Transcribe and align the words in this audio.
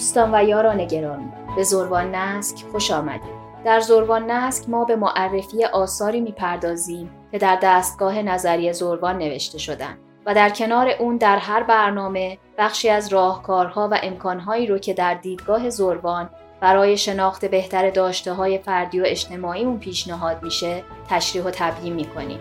دوستان 0.00 0.34
و 0.34 0.44
یاران 0.44 0.84
گرامی 0.84 1.32
به 1.56 1.62
زروان 1.62 2.14
نسک 2.14 2.64
خوش 2.72 2.90
آمدید 2.90 3.40
در 3.64 3.80
زروان 3.80 4.30
نسک 4.30 4.68
ما 4.68 4.84
به 4.84 4.96
معرفی 4.96 5.64
آثاری 5.64 6.20
می‌پردازیم 6.20 7.10
که 7.32 7.38
در 7.38 7.58
دستگاه 7.62 8.22
نظری 8.22 8.72
زروان 8.72 9.18
نوشته 9.18 9.58
شدند 9.58 9.98
و 10.26 10.34
در 10.34 10.50
کنار 10.50 10.88
اون 10.88 11.16
در 11.16 11.36
هر 11.36 11.62
برنامه 11.62 12.38
بخشی 12.58 12.88
از 12.88 13.12
راهکارها 13.12 13.88
و 13.92 13.98
امکانهایی 14.02 14.66
رو 14.66 14.78
که 14.78 14.94
در 14.94 15.14
دیدگاه 15.14 15.70
زروان 15.70 16.30
برای 16.60 16.96
شناخت 16.96 17.44
بهتر 17.44 17.90
داشته 17.90 18.32
های 18.32 18.58
فردی 18.58 19.00
و 19.00 19.04
اجتماعی 19.06 19.64
اون 19.64 19.78
پیشنهاد 19.78 20.42
میشه 20.42 20.82
تشریح 21.08 21.44
و 21.44 21.50
تبیین 21.50 21.94
می‌کنیم. 21.94 22.40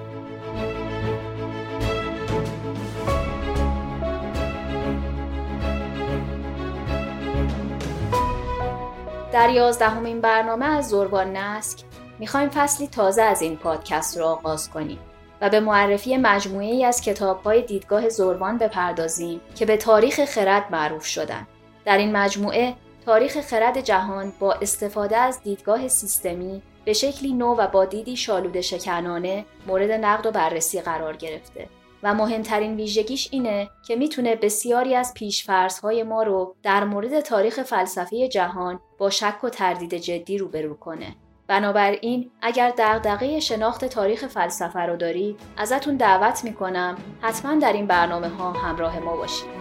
در 9.39 9.49
یازدهمین 9.49 10.21
برنامه 10.21 10.65
از 10.65 10.89
زربان 10.89 11.37
نسک 11.37 11.79
می‌خوایم 12.19 12.49
فصلی 12.49 12.87
تازه 12.87 13.21
از 13.21 13.41
این 13.41 13.57
پادکست 13.57 14.17
رو 14.17 14.25
آغاز 14.25 14.69
کنیم 14.69 14.99
و 15.41 15.49
به 15.49 15.59
معرفی 15.59 16.17
مجموعه 16.17 16.65
ای 16.65 16.85
از 16.85 17.01
کتاب 17.01 17.43
های 17.43 17.61
دیدگاه 17.61 18.09
زربان 18.09 18.57
بپردازیم 18.57 19.41
که 19.55 19.65
به 19.65 19.77
تاریخ 19.77 20.25
خرد 20.25 20.71
معروف 20.71 21.05
شدن. 21.05 21.47
در 21.85 21.97
این 21.97 22.17
مجموعه 22.17 22.75
تاریخ 23.05 23.41
خرد 23.41 23.81
جهان 23.81 24.33
با 24.39 24.53
استفاده 24.53 25.17
از 25.17 25.43
دیدگاه 25.43 25.87
سیستمی 25.87 26.61
به 26.85 26.93
شکلی 26.93 27.33
نو 27.33 27.55
و 27.55 27.67
با 27.67 27.85
دیدی 27.85 28.17
شالود 28.17 28.61
شکنانه 28.61 29.45
مورد 29.67 29.91
نقد 29.91 30.25
و 30.25 30.31
بررسی 30.31 30.81
قرار 30.81 31.15
گرفته 31.15 31.69
و 32.03 32.13
مهمترین 32.13 32.75
ویژگیش 32.75 33.29
اینه 33.31 33.69
که 33.87 33.95
می‌تونه 33.95 34.35
بسیاری 34.35 34.95
از 34.95 35.13
پیشفرزهای 35.13 36.03
ما 36.03 36.23
رو 36.23 36.55
در 36.63 36.83
مورد 36.83 37.19
تاریخ 37.19 37.63
فلسفه 37.63 38.27
جهان 38.27 38.79
با 38.97 39.09
شک 39.09 39.43
و 39.43 39.49
تردید 39.49 39.93
جدی 39.93 40.37
روبرو 40.37 40.77
کنه. 40.77 41.15
بنابراین 41.47 42.31
اگر 42.41 42.73
دغدغه 42.77 43.39
شناخت 43.39 43.85
تاریخ 43.85 44.27
فلسفه 44.27 44.79
رو 44.79 44.95
دارید 44.95 45.39
ازتون 45.57 45.95
دعوت 45.97 46.43
می‌کنم 46.43 46.97
حتما 47.21 47.55
در 47.55 47.73
این 47.73 47.87
برنامه 47.87 48.29
ها 48.29 48.51
همراه 48.51 48.99
ما 48.99 49.15
باشید. 49.15 49.59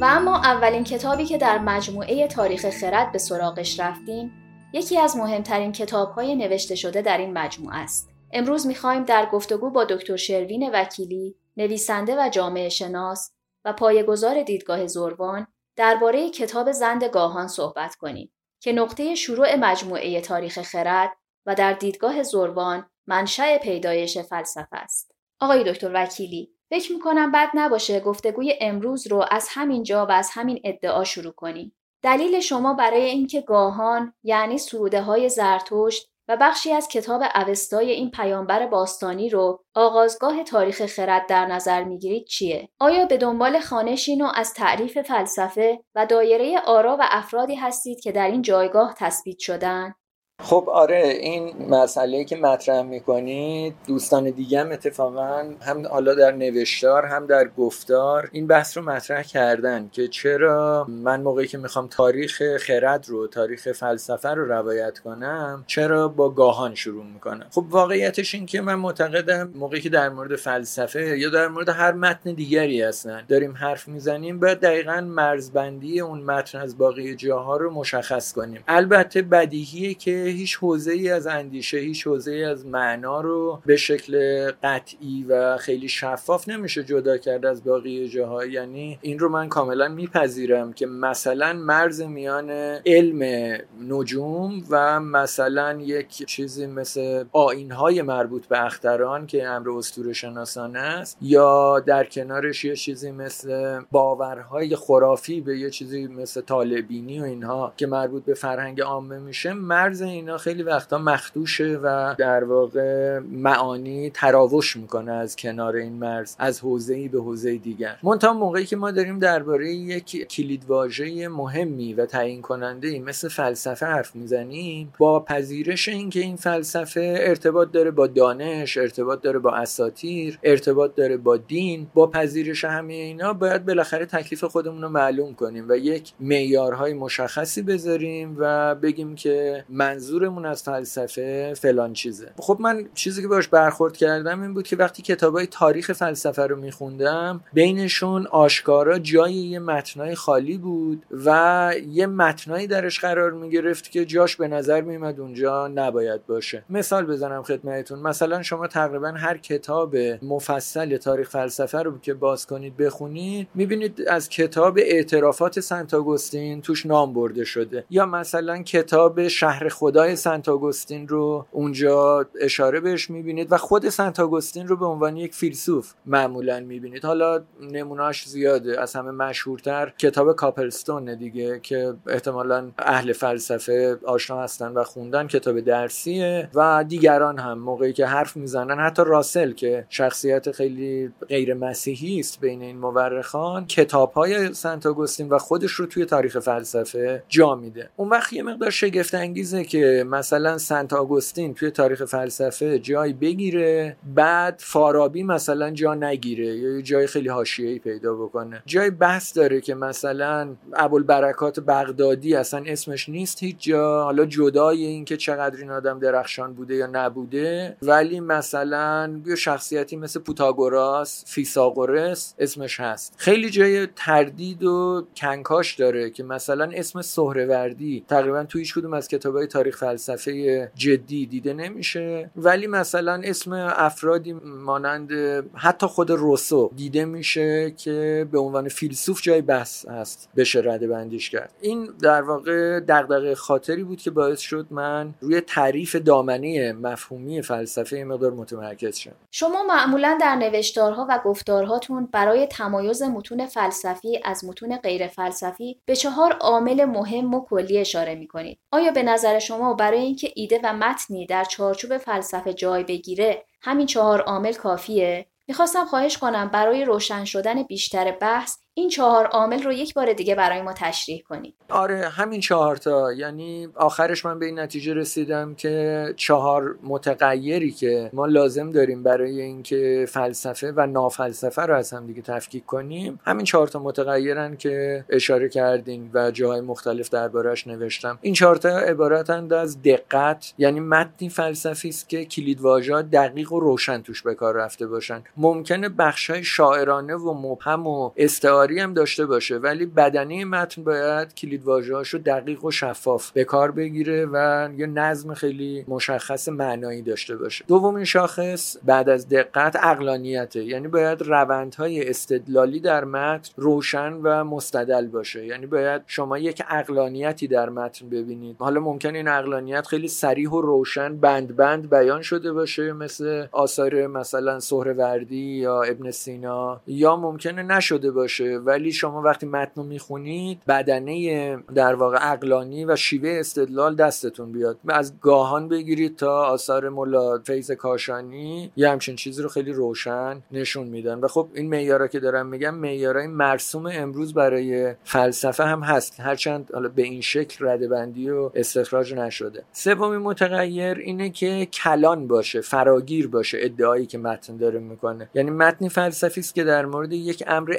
و 0.00 0.04
اما 0.04 0.36
اولین 0.36 0.84
کتابی 0.84 1.24
که 1.24 1.38
در 1.38 1.58
مجموعه 1.58 2.26
تاریخ 2.26 2.70
خرد 2.70 3.12
به 3.12 3.18
سراغش 3.18 3.80
رفتیم 3.80 4.43
یکی 4.74 4.98
از 4.98 5.16
مهمترین 5.16 5.72
کتابهای 5.72 6.36
نوشته 6.36 6.74
شده 6.74 7.02
در 7.02 7.18
این 7.18 7.32
مجموعه 7.32 7.76
است. 7.76 8.10
امروز 8.32 8.66
می‌خواهیم 8.66 9.04
در 9.04 9.26
گفتگو 9.32 9.70
با 9.70 9.84
دکتر 9.84 10.16
شروین 10.16 10.70
وکیلی، 10.72 11.36
نویسنده 11.56 12.16
و 12.16 12.28
جامعه 12.28 12.68
شناس 12.68 13.32
و 13.64 13.72
پایه‌گذار 13.72 14.42
دیدگاه 14.42 14.86
زروان 14.86 15.46
درباره 15.76 16.30
کتاب 16.30 16.72
زند 16.72 17.04
گاهان 17.04 17.48
صحبت 17.48 17.94
کنیم 17.94 18.32
که 18.60 18.72
نقطه 18.72 19.14
شروع 19.14 19.56
مجموعه 19.56 20.20
تاریخ 20.20 20.62
خرد 20.62 21.10
و 21.46 21.54
در 21.54 21.72
دیدگاه 21.72 22.22
زروان 22.22 22.86
منشأ 23.06 23.58
پیدایش 23.58 24.18
فلسفه 24.18 24.76
است. 24.76 25.14
آقای 25.40 25.72
دکتر 25.72 25.90
وکیلی، 25.94 26.50
فکر 26.70 26.92
می‌کنم 26.92 27.32
بد 27.32 27.48
نباشه 27.54 28.00
گفتگوی 28.00 28.54
امروز 28.60 29.06
رو 29.06 29.24
از 29.30 29.48
همین 29.50 29.82
جا 29.82 30.06
و 30.06 30.12
از 30.12 30.30
همین 30.32 30.60
ادعا 30.64 31.04
شروع 31.04 31.32
کنیم. 31.32 31.76
دلیل 32.04 32.40
شما 32.40 32.74
برای 32.74 33.04
اینکه 33.04 33.40
گاهان 33.40 34.12
یعنی 34.22 34.58
سروده 34.58 35.02
های 35.02 35.28
زرتشت 35.28 36.08
و 36.28 36.36
بخشی 36.40 36.72
از 36.72 36.88
کتاب 36.88 37.22
اوستای 37.34 37.90
این 37.90 38.10
پیامبر 38.10 38.66
باستانی 38.66 39.28
رو 39.28 39.64
آغازگاه 39.74 40.42
تاریخ 40.42 40.86
خرد 40.86 41.26
در 41.26 41.46
نظر 41.46 41.84
می‌گیرید 41.84 42.26
چیه؟ 42.26 42.68
آیا 42.80 43.06
به 43.06 43.16
دنبال 43.16 43.60
خانشین 43.60 44.22
و 44.22 44.30
از 44.34 44.54
تعریف 44.54 44.98
فلسفه 44.98 45.84
و 45.94 46.06
دایره 46.06 46.60
آرا 46.66 46.96
و 47.00 47.04
افرادی 47.10 47.54
هستید 47.54 48.00
که 48.00 48.12
در 48.12 48.26
این 48.26 48.42
جایگاه 48.42 48.94
تثبیت 48.98 49.38
شدن؟ 49.38 49.94
خب 50.42 50.68
آره 50.72 51.02
این 51.20 51.52
مسئله 51.70 52.24
که 52.24 52.36
مطرح 52.36 52.82
می‌کنید 52.82 53.74
دوستان 53.86 54.30
دیگه 54.30 54.60
هم 54.60 54.72
اتفاقا 54.72 55.44
هم 55.60 55.86
حالا 55.86 56.14
در 56.14 56.32
نوشتار 56.32 57.06
هم 57.06 57.26
در 57.26 57.48
گفتار 57.48 58.28
این 58.32 58.46
بحث 58.46 58.76
رو 58.76 58.84
مطرح 58.84 59.22
کردن 59.22 59.88
که 59.92 60.08
چرا 60.08 60.86
من 60.88 61.22
موقعی 61.22 61.46
که 61.46 61.58
می‌خوام 61.58 61.88
تاریخ 61.88 62.42
خرد 62.56 63.04
رو 63.08 63.26
تاریخ 63.26 63.72
فلسفه 63.72 64.28
رو 64.28 64.44
روایت 64.44 64.98
کنم 64.98 65.64
چرا 65.66 66.08
با 66.08 66.30
گاهان 66.30 66.74
شروع 66.74 67.04
می‌کنم؟ 67.04 67.46
خب 67.50 67.64
واقعیتش 67.70 68.34
این 68.34 68.46
که 68.46 68.60
من 68.60 68.74
معتقدم 68.74 69.52
موقعی 69.54 69.80
که 69.80 69.88
در 69.88 70.08
مورد 70.08 70.36
فلسفه 70.36 71.18
یا 71.18 71.30
در 71.30 71.48
مورد 71.48 71.68
هر 71.68 71.92
متن 71.92 72.32
دیگری 72.32 72.82
هستن 72.82 73.24
داریم 73.28 73.54
حرف 73.56 73.88
می‌زنیم 73.88 74.40
باید 74.40 74.60
دقیقا 74.60 75.00
مرزبندی 75.00 76.00
اون 76.00 76.20
متن 76.20 76.58
از 76.58 76.78
باقی 76.78 77.14
جاها 77.14 77.56
رو 77.56 77.70
مشخص 77.70 78.32
کنیم. 78.32 78.64
البته 78.68 79.22
بدیهیه 79.22 79.94
که 79.94 80.23
هیچ 80.24 80.56
حوزه 80.56 80.92
ای 80.92 81.10
از 81.10 81.26
اندیشه 81.26 81.78
هیچ 81.78 82.06
حوزه 82.06 82.32
ای 82.32 82.44
از 82.44 82.66
معنا 82.66 83.20
رو 83.20 83.60
به 83.66 83.76
شکل 83.76 84.50
قطعی 84.62 85.24
و 85.28 85.56
خیلی 85.56 85.88
شفاف 85.88 86.48
نمیشه 86.48 86.84
جدا 86.84 87.18
کرد 87.18 87.46
از 87.46 87.64
باقی 87.64 88.08
جاها 88.08 88.44
یعنی 88.46 88.98
این 89.02 89.18
رو 89.18 89.28
من 89.28 89.48
کاملا 89.48 89.88
میپذیرم 89.88 90.72
که 90.72 90.86
مثلا 90.86 91.52
مرز 91.52 92.00
میان 92.00 92.50
علم 92.86 93.58
نجوم 93.88 94.64
و 94.70 95.00
مثلا 95.00 95.78
یک 95.80 96.08
چیزی 96.08 96.66
مثل 96.66 97.24
های 97.70 98.02
مربوط 98.02 98.46
به 98.46 98.64
اختران 98.64 99.26
که 99.26 99.46
امر 99.48 99.70
اسطوره 99.70 100.12
شناسانه 100.12 100.78
است 100.78 101.18
یا 101.22 101.80
در 101.80 102.04
کنارش 102.04 102.64
یه 102.64 102.76
چیزی 102.76 103.10
مثل 103.10 103.80
باورهای 103.90 104.76
خرافی 104.76 105.40
به 105.40 105.58
یه 105.58 105.70
چیزی 105.70 106.06
مثل 106.06 106.40
طالبینی 106.40 107.20
و 107.20 107.24
اینها 107.24 107.72
که 107.76 107.86
مربوط 107.86 108.24
به 108.24 108.34
فرهنگ 108.34 108.80
عامه 108.80 109.18
میشه 109.18 109.52
مرز 109.52 110.02
اینا 110.14 110.38
خیلی 110.38 110.62
وقتا 110.62 110.98
مخدوشه 110.98 111.80
و 111.82 112.14
در 112.18 112.44
واقع 112.44 113.18
معانی 113.18 114.10
تراوش 114.10 114.76
می‌کنه 114.76 115.12
از 115.12 115.36
کنار 115.36 115.76
این 115.76 115.92
مرز 115.92 116.36
از 116.38 116.60
حوزه 116.60 117.08
به 117.08 117.18
حوزه 117.18 117.56
دیگر. 117.56 117.96
منتها 118.02 118.32
موقعی 118.32 118.66
که 118.66 118.76
ما 118.76 118.90
داریم 118.90 119.18
درباره 119.18 119.72
یک 119.72 120.28
کلیدواژه 120.28 121.28
مهمی 121.28 121.94
و 121.94 122.06
تعیین 122.06 122.42
کننده 122.42 122.88
ای 122.88 122.98
مثل 122.98 123.28
فلسفه 123.28 123.86
حرف 123.86 124.16
می‌زنیم 124.16 124.92
با 124.98 125.20
پذیرش 125.20 125.88
اینکه 125.88 126.20
این 126.20 126.36
فلسفه 126.36 127.14
ارتباط 127.20 127.70
داره 127.70 127.90
با 127.90 128.06
دانش 128.06 128.76
ارتباط 128.76 129.22
داره 129.22 129.38
با 129.38 129.50
اساتیر 129.50 130.38
ارتباط 130.42 130.94
داره 130.94 131.16
با 131.16 131.36
دین 131.36 131.86
با 131.94 132.06
پذیرش 132.06 132.64
همه 132.64 132.92
اینا 132.92 133.32
باید 133.32 133.66
بالاخره 133.66 134.06
تکلیف 134.06 134.44
خودمون 134.44 134.82
رو 134.82 134.88
معلوم 134.88 135.34
کنیم 135.34 135.66
و 135.68 135.76
یک 135.76 136.12
معیارهای 136.20 136.94
مشخصی 136.94 137.62
بذاریم 137.62 138.36
و 138.38 138.74
بگیم 138.74 139.14
که 139.14 139.64
منظور 139.68 140.03
منظورمون 140.04 140.46
از 140.46 140.62
فلسفه 140.62 141.54
فلان 141.54 141.92
چیزه. 141.92 142.30
خب 142.38 142.56
من 142.60 142.88
چیزی 142.94 143.22
که 143.22 143.28
باش 143.28 143.48
برخورد 143.48 143.96
کردم 143.96 144.42
این 144.42 144.54
بود 144.54 144.66
که 144.66 144.76
وقتی 144.76 145.02
کتابای 145.02 145.46
تاریخ 145.46 145.92
فلسفه 145.92 146.46
رو 146.46 146.56
میخوندم 146.56 147.40
بینشون 147.52 148.26
آشکارا 148.26 148.98
جای 148.98 149.32
یه 149.32 149.58
متنای 149.58 150.14
خالی 150.14 150.58
بود 150.58 151.02
و 151.24 151.74
یه 151.88 152.06
متنایی 152.06 152.66
درش 152.66 153.00
قرار 153.00 153.30
می‌گرفت 153.30 153.90
که 153.90 154.04
جاش 154.04 154.36
به 154.36 154.48
نظر 154.48 154.80
میمد 154.80 155.20
اونجا 155.20 155.68
نباید 155.68 156.26
باشه. 156.26 156.64
مثال 156.70 157.06
بزنم 157.06 157.42
خدمتتون. 157.42 157.98
مثلا 157.98 158.42
شما 158.42 158.66
تقریبا 158.66 159.08
هر 159.08 159.38
کتاب 159.38 159.96
مفصل 160.22 160.96
تاریخ 160.96 161.30
فلسفه 161.30 161.78
رو 161.78 161.98
که 161.98 162.14
باز 162.14 162.46
کنید 162.46 162.76
بخونید 162.76 163.48
می‌بینید 163.54 164.02
از 164.08 164.28
کتاب 164.28 164.78
اعترافات 164.78 165.60
سنت 165.60 165.94
آگوستین 165.94 166.60
توش 166.62 166.86
نام 166.86 167.14
برده 167.14 167.44
شده. 167.44 167.84
یا 167.90 168.06
مثلا 168.06 168.62
کتاب 168.62 169.28
شهر 169.28 169.68
خدا 169.68 169.93
خدای 169.94 170.16
سنت 170.16 170.48
آگوستین 170.48 171.08
رو 171.08 171.46
اونجا 171.50 172.26
اشاره 172.40 172.80
بهش 172.80 173.10
می‌بینید 173.10 173.52
و 173.52 173.56
خود 173.56 173.88
سنت 173.88 174.20
آگوستین 174.20 174.68
رو 174.68 174.76
به 174.76 174.86
عنوان 174.86 175.16
یک 175.16 175.34
فیلسوف 175.34 175.92
معمولا 176.06 176.60
می‌بینید. 176.60 177.04
حالا 177.04 177.42
نمونهاش 177.60 178.28
زیاده 178.28 178.80
از 178.80 178.96
همه 178.96 179.10
مشهورتر 179.10 179.92
کتاب 179.98 180.36
کاپلستون 180.36 181.14
دیگه 181.14 181.60
که 181.60 181.94
احتمالا 182.06 182.70
اهل 182.78 183.12
فلسفه 183.12 183.98
آشنا 184.06 184.42
هستن 184.42 184.72
و 184.72 184.84
خوندن 184.84 185.26
کتاب 185.26 185.60
درسیه 185.60 186.48
و 186.54 186.84
دیگران 186.88 187.38
هم 187.38 187.58
موقعی 187.58 187.92
که 187.92 188.06
حرف 188.06 188.36
می‌زنن. 188.36 188.86
حتی 188.86 189.02
راسل 189.06 189.52
که 189.52 189.86
شخصیت 189.88 190.52
خیلی 190.52 191.12
غیر 191.28 191.54
مسیحی 191.54 192.20
است 192.20 192.40
بین 192.40 192.62
این 192.62 192.78
مورخان 192.78 193.66
کتاب 193.66 194.12
های 194.12 194.54
سنت 194.54 194.86
آگوستین 194.86 195.28
و 195.28 195.38
خودش 195.38 195.72
رو 195.72 195.86
توی 195.86 196.04
تاریخ 196.04 196.38
فلسفه 196.38 197.22
جا 197.28 197.54
میده. 197.54 197.90
اون 197.96 198.08
وقت 198.08 198.32
یه 198.32 198.42
مقدار 198.42 198.70
شگفت 198.70 199.14
انگیزه 199.14 199.64
که 199.64 199.83
که 199.84 200.04
مثلا 200.04 200.58
سنت 200.58 200.92
آگوستین 200.92 201.54
توی 201.54 201.70
تاریخ 201.70 202.04
فلسفه 202.04 202.78
جای 202.78 203.12
بگیره 203.12 203.96
بعد 204.14 204.54
فارابی 204.58 205.22
مثلا 205.22 205.70
جا 205.70 205.94
نگیره 205.94 206.46
یا 206.46 206.80
جای 206.80 207.06
خیلی 207.06 207.28
حاشیه‌ای 207.28 207.78
پیدا 207.78 208.14
بکنه. 208.14 208.62
جای 208.66 208.90
بحث 208.90 209.36
داره 209.36 209.60
که 209.60 209.74
مثلا 209.74 210.56
ابوالبرکات 210.74 211.60
بغدادی 211.60 212.34
اصلا 212.34 212.62
اسمش 212.66 213.08
نیست 213.08 213.42
هیچ 213.42 213.56
جا 213.58 214.04
حالا 214.04 214.24
جدای 214.24 214.84
اینکه 214.84 215.16
چقدر 215.16 215.56
این 215.60 215.70
آدم 215.70 215.98
درخشان 215.98 216.54
بوده 216.54 216.74
یا 216.74 216.86
نبوده 216.86 217.76
ولی 217.82 218.20
مثلا 218.20 219.20
یه 219.26 219.34
شخصیتی 219.34 219.96
مثل 219.96 220.20
پوتاگوراس 220.20 221.24
فیساغورس 221.26 222.34
اسمش 222.38 222.80
هست. 222.80 223.14
خیلی 223.16 223.50
جای 223.50 223.86
تردید 223.96 224.64
و 224.64 225.06
کنکاش 225.16 225.74
داره 225.74 226.10
که 226.10 226.22
مثلا 226.22 226.70
اسم 226.72 227.02
سهروردی 227.02 228.04
تقریبا 228.08 228.44
توی 228.44 228.60
هیچ 228.60 228.74
کدوم 228.74 228.94
از 228.94 229.08
کتابای 229.08 229.46
تاریخ 229.46 229.73
فلسفه 229.74 230.70
جدی 230.74 231.26
دیده 231.26 231.52
نمیشه. 231.52 232.30
ولی 232.36 232.66
مثلا 232.66 233.20
اسم 233.24 233.52
افرادی 233.76 234.32
مانند 234.44 235.10
حتی 235.54 235.86
خود 235.86 236.10
روسو 236.10 236.70
دیده 236.76 237.04
میشه 237.04 237.70
که 237.70 238.26
به 238.32 238.38
عنوان 238.38 238.68
فیلسوف 238.68 239.22
جای 239.22 239.42
بحث 239.42 239.88
هست 239.88 240.28
بشه 240.36 240.60
رده 240.64 240.86
بندیش 240.86 241.30
کرد. 241.30 241.52
این 241.60 241.88
در 242.02 242.22
واقع 242.22 242.80
دغدغه 242.80 243.34
خاطری 243.34 243.84
بود 243.84 244.00
که 244.00 244.10
باعث 244.10 244.40
شد 244.40 244.66
من 244.70 245.14
روی 245.20 245.40
تعریف 245.40 245.96
دامنه 245.96 246.72
مفهومی 246.72 247.42
فلسفه 247.42 248.04
مقدار 248.04 248.32
متمرکز 248.32 248.96
شم. 248.96 249.12
شما 249.30 249.62
معمولا 249.62 250.18
در 250.20 250.36
نوشتارها 250.36 251.06
و 251.10 251.20
گفتارهاتون 251.24 252.08
برای 252.12 252.46
تمایز 252.46 253.02
متون 253.02 253.46
فلسفی 253.46 254.20
از 254.24 254.44
متون 254.44 254.76
غیر 254.76 255.06
فلسفی 255.06 255.80
به 255.86 255.96
چهار 255.96 256.32
عامل 256.32 256.84
مهم 256.84 257.34
و 257.34 257.44
کلی 257.44 257.78
اشاره 257.78 258.14
می 258.14 258.26
کنید. 258.26 258.58
آیا 258.72 258.92
به 258.92 259.02
نظر 259.02 259.38
شما 259.38 259.63
برای 259.72 260.00
اینکه 260.00 260.32
ایده 260.34 260.60
و 260.64 260.72
متنی 260.72 261.26
در 261.26 261.44
چارچوب 261.44 261.98
فلسفه 261.98 262.54
جای 262.54 262.84
بگیره 262.84 263.44
همین 263.62 263.86
چهار 263.86 264.20
عامل 264.20 264.52
کافیه؟ 264.52 265.26
می‌خواستم 265.48 265.84
خواهش 265.84 266.18
کنم 266.18 266.48
برای 266.48 266.84
روشن 266.84 267.24
شدن 267.24 267.62
بیشتر 267.62 268.10
بحث 268.10 268.58
این 268.76 268.88
چهار 268.88 269.26
عامل 269.26 269.62
رو 269.62 269.72
یک 269.72 269.94
بار 269.94 270.12
دیگه 270.12 270.34
برای 270.34 270.62
ما 270.62 270.72
تشریح 270.72 271.22
کنید. 271.28 271.54
آره 271.70 272.08
همین 272.08 272.40
چهار 272.40 272.76
تا. 272.76 273.12
یعنی 273.12 273.68
آخرش 273.74 274.24
من 274.26 274.38
به 274.38 274.46
این 274.46 274.58
نتیجه 274.58 274.94
رسیدم 274.94 275.54
که 275.54 276.14
چهار 276.16 276.76
متغیری 276.82 277.70
که 277.70 278.10
ما 278.12 278.26
لازم 278.26 278.70
داریم 278.70 279.02
برای 279.02 279.40
اینکه 279.40 280.06
فلسفه 280.08 280.72
و 280.76 280.86
نافلسفه 280.86 281.62
رو 281.62 281.74
از 281.76 281.92
هم 281.92 282.06
دیگه 282.06 282.22
تفکیک 282.22 282.66
کنیم 282.66 283.20
همین 283.24 283.44
چهار 283.44 283.68
تا 283.68 283.78
متغیرن 283.78 284.56
که 284.56 285.04
اشاره 285.08 285.48
کردین 285.48 286.10
و 286.14 286.30
جاهای 286.30 286.60
مختلف 286.60 287.08
دربارش 287.08 287.66
نوشتم. 287.66 288.18
این 288.22 288.34
چهار 288.34 288.56
تا 288.56 288.68
عبارتند 288.68 289.52
از 289.52 289.82
دقت 289.82 290.54
یعنی 290.58 290.80
متنی 290.80 291.28
فلسفی 291.28 291.88
است 291.88 292.08
که 292.08 292.24
کلیدواژه‌ها 292.24 293.02
دقیق 293.02 293.52
و 293.52 293.60
روشن 293.60 294.02
توش 294.02 294.22
به 294.22 294.34
کار 294.34 294.54
رفته 294.54 294.86
باشن. 294.86 295.22
ممکنه 295.36 295.88
بخشای 295.88 296.44
شاعرانه 296.44 297.14
و 297.14 297.34
مبهم 297.34 297.86
و 297.86 298.10
استعاره 298.16 298.63
هم 298.72 298.94
داشته 298.94 299.26
باشه 299.26 299.58
ولی 299.58 299.86
بدنه 299.86 300.44
متن 300.44 300.84
باید 300.84 301.34
کلید 301.34 301.64
رو 301.64 302.18
دقیق 302.18 302.64
و 302.64 302.70
شفاف 302.70 303.30
به 303.30 303.44
کار 303.44 303.70
بگیره 303.70 304.26
و 304.26 304.68
یه 304.76 304.86
نظم 304.86 305.34
خیلی 305.34 305.84
مشخص 305.88 306.48
معنایی 306.48 307.02
داشته 307.02 307.36
باشه. 307.36 307.64
دومین 307.68 308.04
شاخص 308.04 308.76
بعد 308.84 309.08
از 309.08 309.28
دقت 309.28 309.76
اقلانیته 309.76 310.64
یعنی 310.64 310.88
باید 310.88 311.22
روندهای 311.22 312.08
استدلالی 312.08 312.80
در 312.80 313.04
متن 313.04 313.52
روشن 313.56 314.12
و 314.12 314.44
مستدل 314.44 315.06
باشه. 315.06 315.46
یعنی 315.46 315.66
باید 315.66 316.02
شما 316.06 316.38
یک 316.38 316.62
اقلانیتی 316.68 317.48
در 317.48 317.68
متن 317.68 318.08
ببینید. 318.08 318.56
حالا 318.58 318.80
ممکن 318.80 319.14
این 319.14 319.28
اقلانیت 319.28 319.86
خیلی 319.86 320.08
سریح 320.08 320.50
و 320.50 320.60
روشن 320.60 321.16
بند 321.16 321.56
بند 321.56 321.90
بیان 321.90 322.22
شده 322.22 322.52
باشه 322.52 322.92
مثل 322.92 323.46
آثار 323.52 324.06
مثلا 324.06 324.60
سهروردی 324.60 325.36
یا 325.36 325.82
ابن 325.82 326.10
سینا 326.10 326.80
یا 326.86 327.16
ممکنه 327.16 327.62
نشده 327.62 328.10
باشه 328.10 328.53
ولی 328.58 328.92
شما 328.92 329.22
وقتی 329.22 329.46
متن 329.46 329.72
رو 329.76 329.82
می‌خونید 329.82 330.60
بدنه 330.68 331.56
در 331.74 331.94
واقع 331.94 332.32
اقلانی 332.32 332.84
و 332.84 332.96
شیوه 332.96 333.36
استدلال 333.40 333.94
دستتون 333.94 334.52
بیاد. 334.52 334.78
از 334.88 335.20
گاهان 335.20 335.68
بگیرید 335.68 336.16
تا 336.16 336.44
آثار 336.44 336.88
ملا 336.88 337.38
فیض 337.38 337.70
کاشانی 337.70 338.72
یه 338.76 338.90
همچین 338.90 339.16
چیزی 339.16 339.42
رو 339.42 339.48
خیلی 339.48 339.72
روشن 339.72 340.42
نشون 340.52 340.86
میدن. 340.86 341.18
و 341.18 341.28
خب 341.28 341.48
این 341.54 341.68
معیارا 341.68 342.06
که 342.06 342.20
دارم 342.20 342.46
میگم 342.46 342.74
معیارای 342.74 343.26
مرسوم 343.26 343.86
امروز 343.86 344.34
برای 344.34 344.94
فلسفه 345.04 345.64
هم 345.64 345.80
هست. 345.80 346.20
هرچند 346.20 346.70
حالا 346.74 346.88
به 346.88 347.02
این 347.02 347.20
شکل 347.20 347.66
رده 347.66 347.88
بندی 347.88 348.30
و 348.30 348.50
استخراج 348.54 349.14
نشده. 349.14 349.62
سومین 349.72 350.18
متغیر 350.18 350.98
اینه 350.98 351.30
که 351.30 351.66
کلان 351.66 352.26
باشه 352.26 352.60
فراگیر 352.60 353.28
باشه 353.28 353.58
ادعایی 353.60 354.06
که 354.06 354.18
متن 354.18 354.56
داره 354.56 354.78
می‌کنه. 354.78 355.28
یعنی 355.34 355.50
متنی 355.50 355.88
فلسفی 355.88 356.40
است 356.40 356.54
که 356.54 356.64
در 356.64 356.86
مورد 356.86 357.12
یک 357.12 357.44
امر 357.46 357.74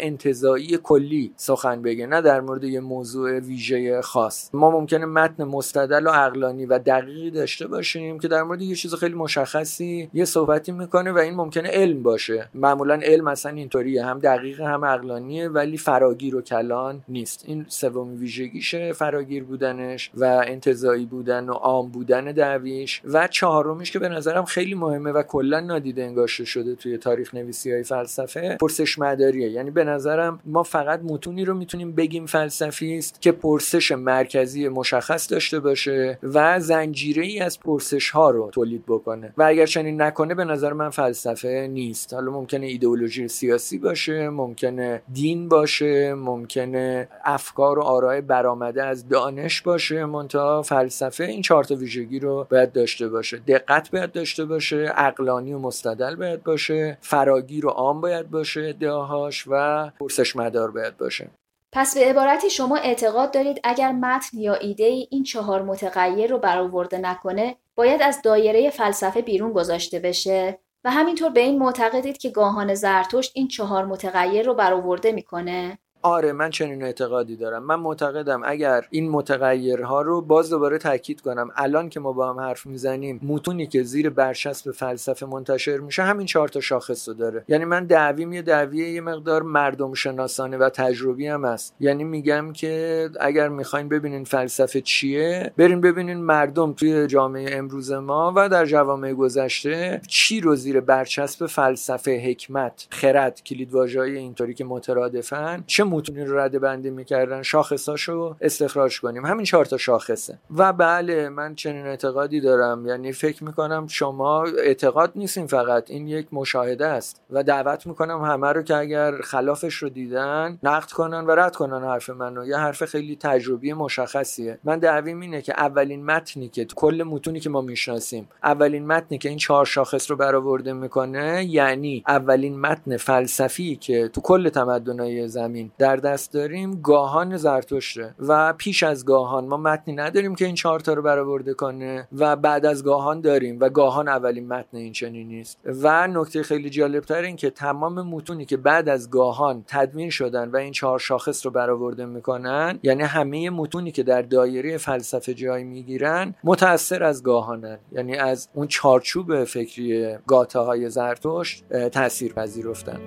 انتظایی 0.72 0.78
کلی 0.78 1.32
سخن 1.36 1.82
بگه 1.82 2.08
نه 2.08 2.22
در 2.22 2.42
مورد 2.42 2.64
یه 2.64 2.80
موضوع 2.80 3.40
ویژه 3.40 4.02
خاص. 4.02 4.50
ما 4.54 4.72
ممکنه 4.72 5.06
متن 5.06 5.44
مستدل 5.44 6.08
و 6.08 6.10
عقلانی 6.10 6.66
و 6.66 6.80
دقیقی 6.80 7.32
داشته 7.32 7.68
باشیم 7.68 8.20
که 8.20 8.28
در 8.28 8.44
مورد 8.44 8.62
یه 8.62 8.76
چیز 8.76 8.96
خیلی 8.96 9.16
مشخصی 9.16 10.10
یه 10.14 10.26
صحبتی 10.26 10.72
می‌کنه 10.72 11.12
و 11.12 11.18
این 11.18 11.36
ممکنه 11.36 11.70
علم 11.70 12.04
باشه. 12.04 12.50
معمولا 12.54 13.00
علم 13.04 13.28
اصلا 13.28 13.52
اینطوریه 13.52 14.06
هم 14.06 14.20
دقیق 14.20 14.62
هم 14.62 14.86
عقلانیه 14.86 15.50
ولی 15.50 15.78
فراگیر 15.78 16.36
و 16.36 16.42
کلان 16.42 17.02
نیست. 17.10 17.44
این 17.48 17.66
سومین 17.68 18.18
ویژگیشه 18.18 18.94
فراگیر 18.94 19.44
بودنش 19.44 20.12
و 20.14 20.44
انتظایی 20.48 21.06
بودن 21.06 21.50
و 21.50 21.54
عام 21.54 21.90
بودن 21.92 22.26
دعویش. 22.26 23.02
و 23.06 23.28
چهارمیش 23.28 23.92
که 23.92 24.00
به 24.00 24.10
نظرم 24.10 24.46
خیلی 24.46 24.76
مهمه 24.76 25.12
و 25.12 25.24
کلا 25.24 25.60
نادیده 25.60 26.04
انگاشته 26.04 26.46
شده 26.46 26.76
توی 26.76 26.98
تاریخ 26.98 27.36
نویسی 27.36 27.72
های 27.72 27.84
فلسفه 27.84 28.58
پرسش 28.62 29.00
مداریه 29.00 29.50
یعنی 29.50 29.72
به 29.72 29.84
نظرم 29.84 30.40
ما 30.56 30.64
فقط 30.64 31.00
متونی 31.04 31.46
رو 31.46 31.54
می‌تونیم 31.54 31.92
بگیم 31.92 32.26
فلسفی 32.26 32.98
است 32.98 33.22
که 33.22 33.32
پرسش 33.32 33.92
مرکزی 33.92 34.68
مشخص 34.68 35.32
داشته 35.32 35.60
باشه 35.60 36.20
و 36.24 36.60
زنجیره 36.60 37.24
ای 37.24 37.40
از 37.40 37.60
پرسش 37.60 38.10
ها 38.10 38.30
رو 38.30 38.50
تولید 38.52 38.84
بکنه. 38.88 39.34
و 39.38 39.44
اگر 39.44 39.66
چنین 39.66 40.02
نکنه 40.02 40.36
به 40.36 40.46
نظر 40.46 40.74
من 40.74 40.90
فلسفه 40.90 41.68
نیست. 41.72 42.14
حالا 42.14 42.32
ممکنه 42.32 42.66
ایدئولوژی 42.66 43.28
سیاسی 43.28 43.78
باشه 43.78 44.30
ممکنه 44.30 45.02
دین 45.14 45.50
باشه 45.50 46.14
ممکنه 46.14 47.08
افکار 47.24 47.80
و 47.80 47.82
آرای 47.82 48.22
برآمده 48.22 48.84
از 48.84 49.08
دانش 49.08 49.62
باشه 49.62 50.06
منتها 50.06 50.62
فلسفه 50.62 51.24
این 51.24 51.42
چهار 51.42 51.66
ویژگی 51.74 52.20
رو 52.20 52.48
باید 52.52 52.72
داشته 52.72 53.10
باشه. 53.10 53.38
دقت 53.38 53.92
باید 53.92 54.12
داشته 54.12 54.46
باشه 54.46 54.78
عقلانی 54.78 55.54
و 55.54 55.60
مستدل 55.60 56.16
باید 56.16 56.44
باشه 56.44 56.98
فراگیر 57.02 57.66
و 57.66 57.70
عام 57.70 58.02
باید 58.02 58.30
باشه 58.30 58.62
ادعاهاش 58.62 59.46
و 59.48 59.90
پرسش 60.00 60.36
مدار 60.46 60.72
باید 60.72 60.98
باشه. 60.98 61.30
پس 61.72 61.98
به 61.98 62.06
عبارتی 62.06 62.50
شما 62.50 62.78
اعتقاد 62.78 63.32
دارید 63.32 63.60
اگر 63.64 63.92
متن 63.92 64.38
یا 64.38 64.54
ایده 64.54 64.84
این 64.84 65.24
چهار 65.24 65.62
متغیر 65.62 66.30
رو 66.30 66.38
برآورده 66.38 66.98
نکنه 66.98 67.56
باید 67.76 68.02
از 68.02 68.22
دایره 68.22 68.70
فلسفه 68.70 69.22
بیرون 69.22 69.54
گذاشته 69.54 70.00
بشه. 70.00 70.60
و 70.84 70.92
همینطور 70.92 71.30
به 71.30 71.40
این 71.40 71.60
معتقدید 71.60 72.18
که 72.18 72.30
گاهان 72.30 72.74
زرتشت 72.74 73.32
این 73.36 73.48
چهار 73.48 73.86
متغیر 73.86 74.46
رو 74.46 74.54
برآورده 74.54 75.12
می‌کنه. 75.12 75.80
آره 76.06 76.34
من 76.34 76.50
چنین 76.50 76.84
اعتقادی 76.84 77.36
دارم. 77.36 77.64
من 77.64 77.76
معتقدم 77.76 78.42
اگر 78.46 78.86
این 78.90 79.10
متغیرها 79.10 80.02
رو 80.02 80.22
باز 80.22 80.50
دوباره 80.50 80.78
تاکید 80.78 81.22
کنم 81.22 81.50
الان 81.56 81.90
که 81.90 82.00
ما 82.00 82.12
با 82.12 82.30
هم 82.30 82.40
حرف 82.40 82.66
می‌زنیم 82.66 83.20
متونی 83.24 83.68
که 83.68 83.84
زیر 83.84 84.10
برچسب 84.10 84.72
فلسفه 84.72 85.26
منتشر 85.26 85.78
میشه 85.78 86.04
همین 86.04 86.26
چهار 86.26 86.48
تا 86.48 86.60
شاخص 86.60 87.08
رو 87.08 87.14
داره. 87.14 87.46
یعنی 87.48 87.66
من 87.66 87.86
دعویم 87.86 88.34
یه 88.34 88.42
دعویه 88.42 88.90
یه 88.90 89.02
مقدار 89.02 89.44
مردم 89.44 89.94
شناسانه 89.94 90.58
و 90.58 90.70
تجربی 90.70 91.28
هم 91.28 91.46
هست. 91.46 91.76
یعنی 91.80 92.04
میگم 92.04 92.54
که 92.54 93.10
اگر 93.20 93.50
می‌خواین 93.50 93.90
ببینین 93.90 94.24
فلسفه 94.24 94.82
چیه 94.82 95.54
برین 95.58 95.82
ببینین 95.82 96.18
مردم 96.18 96.74
توی 96.74 97.08
جامعه 97.08 97.58
امروز 97.58 97.92
ما 97.92 98.34
و 98.36 98.50
در 98.50 98.66
جوامع 98.66 99.14
گذشته 99.14 100.02
چی 100.08 100.42
رو 100.42 100.56
زیر 100.56 100.80
برچسب 100.80 101.46
فلسفه 101.46 102.18
حکمت 102.26 102.88
خرد 102.90 103.42
کلیدواژه‌های 103.44 104.18
اینطوری 104.18 104.54
که 104.54 104.66
مترادفن 104.66 105.64
چه 105.68 105.84
متونی 105.96 106.26
رو 106.26 106.40
رده 106.40 106.60
بندی 106.60 106.90
می‌کردن 106.90 107.42
شاخصاشو 107.42 108.36
استخراج 108.42 109.02
کنیم. 109.02 109.26
همین 109.26 109.46
چهار 109.46 109.66
تا 109.66 109.78
شاخصه. 109.78 110.38
و 110.58 110.74
بله 110.74 111.30
من 111.30 111.56
چنین 111.56 111.86
اعتقادی 111.86 112.42
دارم. 112.42 112.86
یعنی 112.86 113.12
فکر 113.12 113.44
می‌کنم 113.44 113.88
شما 113.88 114.46
اعتقاد 114.46 115.12
نیستین 115.16 115.48
فقط. 115.48 115.92
این 115.92 116.08
یک 116.08 116.28
مشاهده 116.32 116.88
است. 116.88 117.22
و 117.32 117.44
دعوت 117.44 117.88
می‌کنم 117.88 118.22
همه 118.22 118.48
رو 118.48 118.62
که 118.62 118.76
اگر 118.76 119.22
خلافش 119.22 119.76
رو 119.76 119.90
دیدن 119.90 120.60
نقد 120.64 120.92
کنن 120.92 121.26
و 121.26 121.32
رد 121.32 121.56
کنن 121.56 121.84
حرف 121.84 122.10
منو. 122.10 122.46
یه 122.46 122.58
حرف 122.58 122.86
خیلی 122.86 123.16
تجربی 123.16 123.74
مشخصیه. 123.74 124.60
من 124.64 124.80
دعویم 124.80 125.20
اینه 125.20 125.42
که 125.42 125.54
اولین 125.58 126.06
متنی 126.06 126.50
که 126.50 126.66
کل 126.66 127.04
متونی 127.08 127.40
که 127.40 127.50
ما 127.50 127.62
می‌شناسیم 127.62 128.28
اولین 128.44 128.88
متنی 128.88 129.18
که 129.18 129.30
این 129.30 129.38
چهار 129.38 129.66
شاخص 129.66 130.12
رو 130.12 130.18
برآورده 130.18 130.74
می‌کنه 130.74 131.46
یعنی 131.46 132.04
اولین 132.08 132.60
متن 132.60 132.98
فلسفی 132.98 133.76
که 133.76 134.08
تو 134.08 134.22
کل 134.22 134.50
تمدن‌های 134.50 135.28
زمین 135.28 135.72
در 135.78 135.96
دست 135.96 136.34
داریم 136.34 136.82
گاهان 136.82 137.38
زرتشته 137.38 138.16
و 138.20 138.54
پیش 138.54 138.84
از 138.84 139.06
گاهان 139.06 139.46
ما 139.48 139.58
متنی 139.58 139.96
نداریم 139.96 140.36
که 140.36 140.46
این 140.46 140.56
چهارتا 140.56 140.94
رو 140.94 141.02
برآورده 141.02 141.54
کنه 141.54 142.08
و 142.18 142.36
بعد 142.36 142.66
از 142.66 142.84
گاهان 142.84 143.22
داریم 143.22 143.58
و 143.60 143.70
گاهان 143.70 144.08
اولین 144.08 144.48
متن 144.48 144.78
این 144.78 144.94
چنینی 144.94 145.42
است 145.42 145.60
و 145.66 146.08
نکته 146.08 146.44
خیلی 146.44 146.70
جالبتر 146.70 147.22
این 147.22 147.36
که 147.36 147.50
تمام 147.50 148.02
متونی 148.02 148.46
که 148.46 148.58
بعد 148.58 148.90
از 148.90 149.10
گاهان 149.10 149.64
تدوین 149.68 150.10
شدن 150.10 150.50
و 150.50 150.58
این 150.58 150.72
چهار 150.72 151.00
شاخص 151.00 151.46
رو 151.46 151.52
برآورده 151.52 152.06
می‌کنن 152.06 152.80
یعنی 152.84 153.04
همه 153.04 153.50
متونی 153.50 153.92
که 153.92 154.04
در 154.04 154.22
دایره 154.22 154.78
فلسفه 154.78 155.34
جای 155.34 155.64
می‌گیرن 155.64 156.36
متأثر 156.44 157.04
از 157.04 157.24
گاهانن. 157.24 157.78
یعنی 157.92 158.16
از 158.16 158.50
اون 158.54 158.68
چارچوب 158.68 159.44
فکری 159.44 160.18
گاته 160.28 160.60
های 160.60 160.90
زرتشت 160.90 161.64
تاثیر 161.92 162.34
پذیرفتن. 162.34 163.00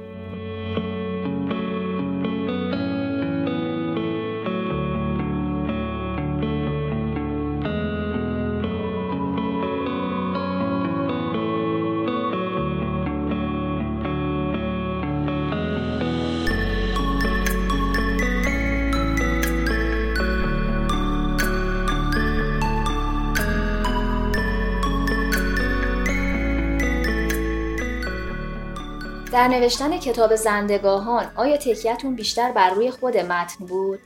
در 29.38 29.48
نوشتن 29.48 29.98
کتاب 29.98 30.36
زندگاهان 30.36 31.32
آیا 31.36 31.56
تکیتون 31.56 32.14
بیشتر 32.14 32.52
بر 32.52 32.70
روی 32.70 32.90
خود 32.90 33.16
متن 33.16 33.66
بود؟ 33.66 33.98